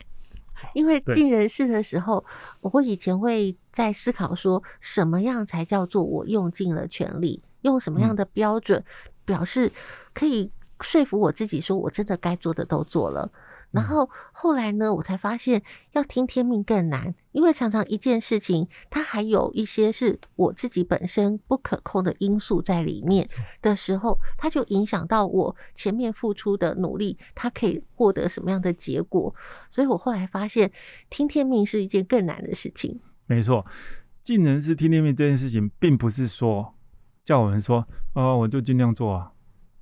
[0.74, 2.24] 因为尽人事的时候，
[2.60, 7.42] 我会以前会在思考说，什么样才叫做我用尽了全力？
[7.62, 8.82] 用什么样的标准
[9.24, 9.72] 表示
[10.14, 10.50] 可以
[10.80, 13.28] 说服我自己，说我真的该做的都做了。
[13.72, 15.62] 然后后来呢，我才发现
[15.92, 23.28] 要听天命更难，因为常常一件事情，它还有一些是我自己本身不可控的因素在里面
[23.60, 29.34] 的时候，它就影响到我前面付出的努力，它可以获得什么样的结果。
[29.68, 30.72] 所以我后来发现，
[31.10, 32.98] 听天命是一件更难的事情。
[33.26, 33.66] 没错，
[34.22, 36.74] 尽人事听天命这件事情，并不是说
[37.24, 39.32] 叫我们说哦，我就尽量做啊，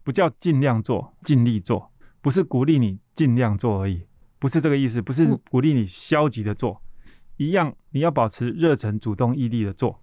[0.03, 1.93] 不叫尽量做，尽力做。
[2.20, 4.07] 不是鼓励你尽量做而已，
[4.39, 6.83] 不是这个意思，不是鼓励你消极的做，
[7.37, 10.01] 一样你要保持热忱、主动、毅力的做，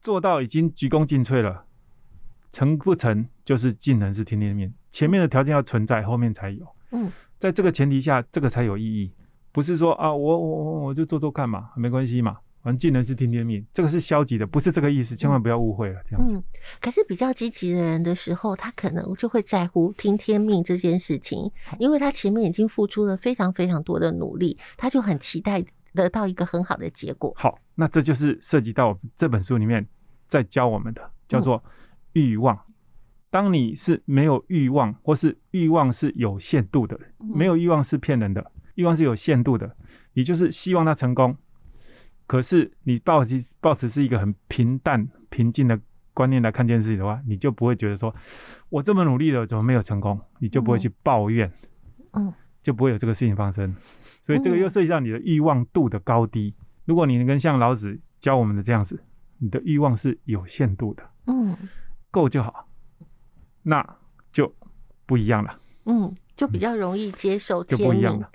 [0.00, 1.64] 做到已经鞠躬尽瘁了，
[2.50, 6.66] 成不成就是尽人事听天命，前面的条件要存在，后面才有。
[6.90, 9.12] 嗯，在这个前提下，这个才有意义。
[9.52, 12.38] 不是说啊，我我我我就做做看嘛，没关系嘛。
[12.62, 16.00] 反正尽人事听天命，这个是消极的，不是这个意思，千万不要误会了。
[16.08, 16.32] 这样子。
[16.32, 16.42] 嗯，
[16.80, 21.50] 可是比较积极的人的时候，他可能就会在乎听天命这件事情，
[21.80, 27.34] 因为他前面已经付出了非常非常多的努力，他就很期待得到一个很好的结果。
[27.36, 29.84] 好，那这就是涉及到这本书里面
[30.28, 31.60] 在教我们的，叫做
[32.12, 32.54] 欲望。
[32.54, 32.74] 嗯、
[33.28, 39.76] 当你是没有欲望，或是欲望是有限度的，没有欲望是骗人的，欲望是有限度的，
[40.12, 41.36] 你就是希望他成功。
[42.32, 45.78] 可是你抱持抱持是一个很平淡平静的
[46.14, 48.14] 观念来看这件事情的话，你就不会觉得说，
[48.70, 50.18] 我这么努力了，怎么没有成功？
[50.38, 51.52] 你就不会去抱怨，
[52.12, 53.76] 嗯，就不会有这个事情发生。
[54.22, 56.54] 所以这个又涉及到你的欲望度的高低。
[56.86, 58.98] 如果你能跟像老子教我们的这样子，
[59.36, 61.54] 你的欲望是有限度的，嗯，
[62.10, 62.66] 够就好，
[63.62, 63.86] 那
[64.32, 64.50] 就
[65.04, 65.54] 不一样了，
[65.84, 68.30] 嗯，就比较容易接受就不一样了。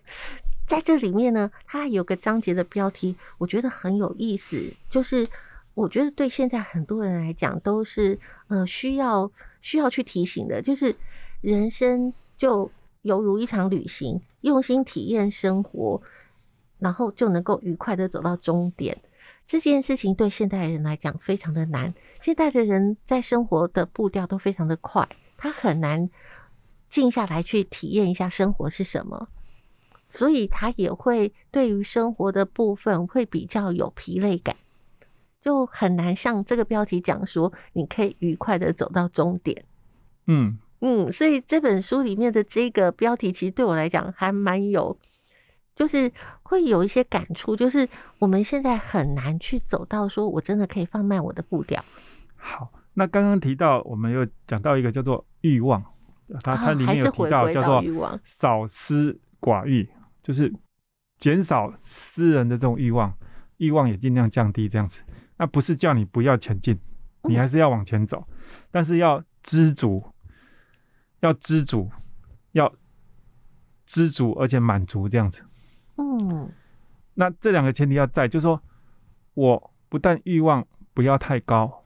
[0.68, 4.62] 在这里面呢，它有个章节的标题，我觉得很有意思。
[4.90, 5.26] 就是
[5.74, 10.94] 我觉得对现在很多人来讲，都是呃需要需要去提醒的，就是
[11.40, 12.70] 人生就
[13.04, 16.02] 犹如一场旅行，用心体验生活，
[16.80, 18.98] 然后就能够愉快的走到终点。
[19.48, 21.94] 这件事情对现代人来讲非常的难。
[22.22, 25.08] 现代的人在生活的步调都非常的快，
[25.38, 26.10] 他很难
[26.90, 29.30] 静下来去体验一下生活是什么。
[30.10, 34.56] 所以他也会对于生活的部分会比较有疲累感，
[35.42, 39.64] 就很难像这个标题讲说，你可以愉快的走到终点。
[40.28, 44.98] 嗯嗯，所以这本书里面的这个标题其实对我来讲还蛮有，
[45.76, 46.12] 就是
[46.44, 47.88] 会有一些感触，就是
[48.20, 51.84] 我们现在很难去走到说我真的可以放慢我的步调。
[52.36, 55.84] 好，那刚刚提到我们又讲到一个叫做欲望，
[56.44, 57.84] 它它里面有提到叫做
[58.24, 59.90] 少私寡欲。
[60.28, 60.54] 就是
[61.18, 63.18] 减少私人的这种欲望，
[63.60, 65.02] 欲望也尽量降低，这样子。
[65.38, 66.78] 那不是叫你不要前进，
[67.24, 68.28] 你还是要往前走，
[68.70, 70.06] 但是要知足，
[71.22, 71.90] 要知足，
[72.52, 72.76] 要
[73.86, 75.46] 知足，而且满足这样子。
[75.96, 76.52] 嗯，
[77.14, 78.62] 那这两个前提要在，就是说，
[79.34, 81.86] 我不但欲望不要太高，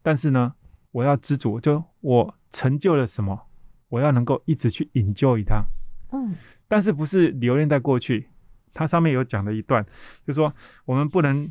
[0.00, 0.54] 但是呢，
[0.90, 3.46] 我要知足，就我成就了什么，
[3.90, 5.66] 我要能够一直去 enjoy 它。
[6.12, 6.34] 嗯。
[6.74, 8.28] 但是不是留恋在过去？
[8.72, 9.80] 它上面有讲了一段，
[10.26, 10.52] 就是说
[10.84, 11.48] 我们不能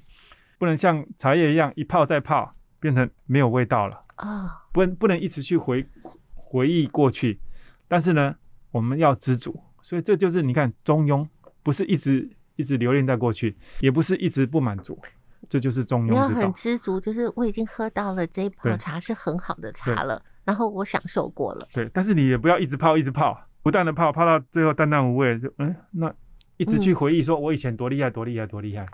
[0.60, 4.66] 不能像茶叶一样一泡再泡，变成没有味道了啊！
[4.74, 5.88] 不不能一直去回
[6.36, 7.40] 回忆过去。
[7.88, 8.36] 但是呢，
[8.72, 11.26] 我们要知足，所以这就是你看中庸，
[11.64, 15.00] 不是一直一直留恋在过去，也不是一直不满足，
[15.48, 16.10] 这就是中庸。
[16.10, 21.66] 你要很知足，就是我已经喝到了这一泡茶是很好的茶了，然后我享受过了。
[21.72, 23.42] 对，但是你也不要一直泡一直泡。
[23.64, 26.14] 不断的泡，泡到最后淡淡无味，就嗯，那
[26.58, 28.86] 一直去回忆说，我以前多厉害，多厉害，多厉害，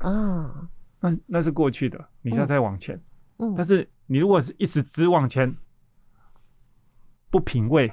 [0.00, 0.68] 啊，
[1.00, 3.00] 那那是过去的，你要再往前，
[3.38, 5.56] 嗯，但是你如果是一直只往前，
[7.30, 7.90] 不品味，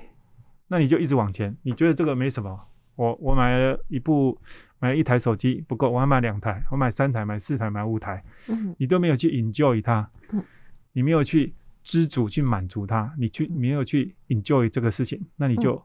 [0.68, 4.38] 那你就一直往前，你觉得这个没什么，我我买了一部，
[4.80, 10.44] 买了一台手机不够，我还买两台，我买三台，买四台，买五台，嗯，你都没有去 enjoy 它，嗯，
[10.92, 15.82] 你没有去知足去满足它，你去没有去 enjoy 这个事情，那你就。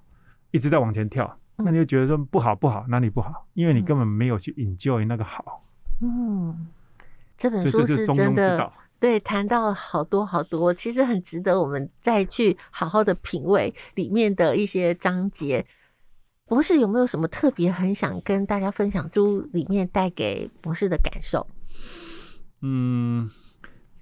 [0.51, 3.46] 一直在往前跳，那你就觉得说不好不好，哪里不好？
[3.55, 5.64] 因为你根本没有去 enjoy 那个好。
[6.01, 6.66] 嗯，
[7.36, 15.64] 这本书是真的，对，谈到好多好多，其实很值得我们再去好好的品味里面的一些章节。
[16.46, 21.46] 博士有没有什么特别很想跟大家分享书里面带给博士的感受？
[22.62, 23.30] 嗯，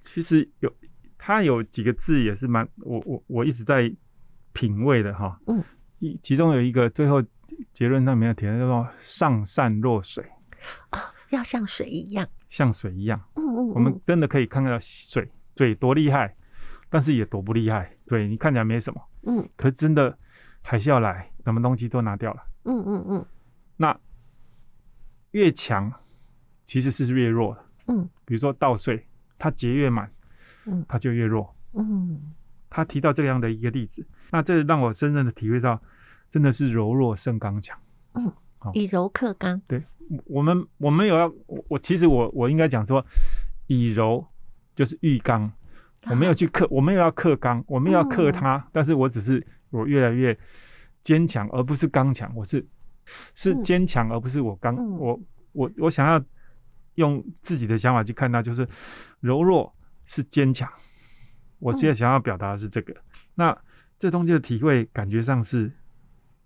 [0.01, 0.73] 其实有，
[1.19, 3.95] 他有几个字也是蛮我我我一直在
[4.53, 5.39] 品味的哈。
[5.47, 5.63] 嗯。
[5.99, 7.23] 一其中有一个最后
[7.73, 10.25] 结论上面的提到叫做“上善若水”，
[10.93, 10.99] 哦，
[11.31, 13.21] 要像水一样，像水一样。
[13.35, 16.35] 嗯嗯，嗯，我们真的可以看到水，水多厉害，
[16.89, 17.93] 但是也多不厉害。
[18.07, 20.17] 对，你看起来没什么，嗯，可是真的
[20.63, 22.43] 海啸来，什么东西都拿掉了。
[22.65, 23.27] 嗯嗯嗯。
[23.77, 23.99] 那
[25.33, 25.93] 越强
[26.65, 27.65] 其实是越弱的。
[27.89, 29.05] 嗯，比如说稻穗，
[29.39, 30.11] 它结越满，
[30.67, 31.55] 嗯，它就越弱。
[31.75, 32.33] 嗯。
[32.71, 35.81] 他提到这样的一个例子，那这让我深深的体会到，
[36.31, 37.79] 真的是柔弱胜刚强。
[38.15, 38.33] 嗯，
[38.75, 39.61] 以柔克刚。
[39.67, 39.83] 对，
[40.27, 43.05] 我们我们有要我我其实我我应该讲说，
[43.67, 44.27] 以柔
[44.75, 45.51] 就是遇刚，
[46.11, 50.37] 我没有去克，我没有要克刚，我没有要克他，嗯、但是我只是我越来越
[51.03, 52.31] 坚强，而不是刚强。
[52.35, 52.67] 我是
[53.35, 54.75] 是坚强，而不是我刚。
[54.77, 55.21] 嗯、我
[55.53, 56.23] 我我想要
[56.97, 58.69] 用自己的想法去看他，就是
[59.21, 60.71] 柔弱是坚强。
[61.59, 63.03] 我现在想要表达的是这个，嗯、
[63.37, 63.59] 那
[63.99, 65.73] 这东西的体会感觉上是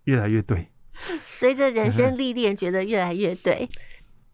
[0.04, 0.68] 越来越对，
[1.24, 3.68] 随着人生 历练，觉得越来越对。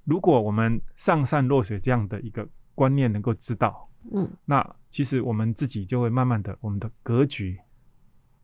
[0.04, 7.58] 如果我们上善若水这样的一个观念能够知道，嗯，那其实我们自己就会慢慢的，我们的格局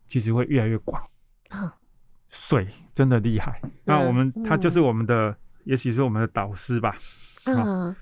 [0.07, 1.03] 其实会越来越广。
[2.28, 6.99] 水真的厉害，那我们他就是我们的，也许是我们的导师吧。
[7.45, 7.95] 嗯，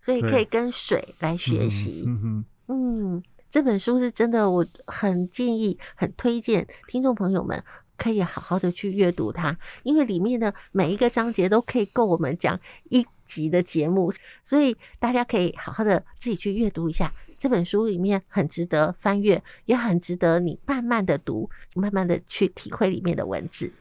[0.00, 2.04] 所以可以跟水来学习。
[2.06, 7.62] 嗯哼，嗯，这本书是真的，我很建议、很推荐听众朋友们。
[7.98, 14.12] 可以好好的去阅读它，因为里面的每一个章节都可以够我们讲一集的节目，
[14.44, 23.72] 所以大家可以好好的自己去阅读一下这本书，里面很值得翻阅，也很值得你慢慢的读，慢慢的去体会里面的文字。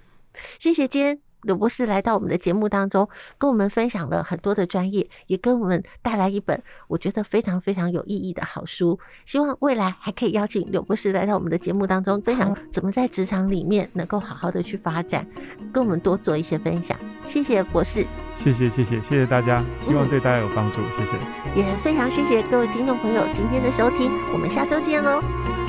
[0.59, 1.24] 谢谢今天。
[1.45, 8.99] 刘博士来到我们的节目当中，跟我们分享了很多的专业，也跟我们带来一本我觉得非常非常有意义的好书。
[9.25, 15.25] 希望未来还可以邀请刘博士来到我们的节目当中，分享怎么在职场里面能够好好的去发展，
[15.71, 16.97] 跟我们多做一些分享。
[17.27, 21.61] 谢谢博士，谢谢谢谢谢谢大家，希望对大家有帮助，嗯、谢谢。
[21.61, 25.64] 也非常谢谢各位听众朋友今天的收听，我们下周见喽。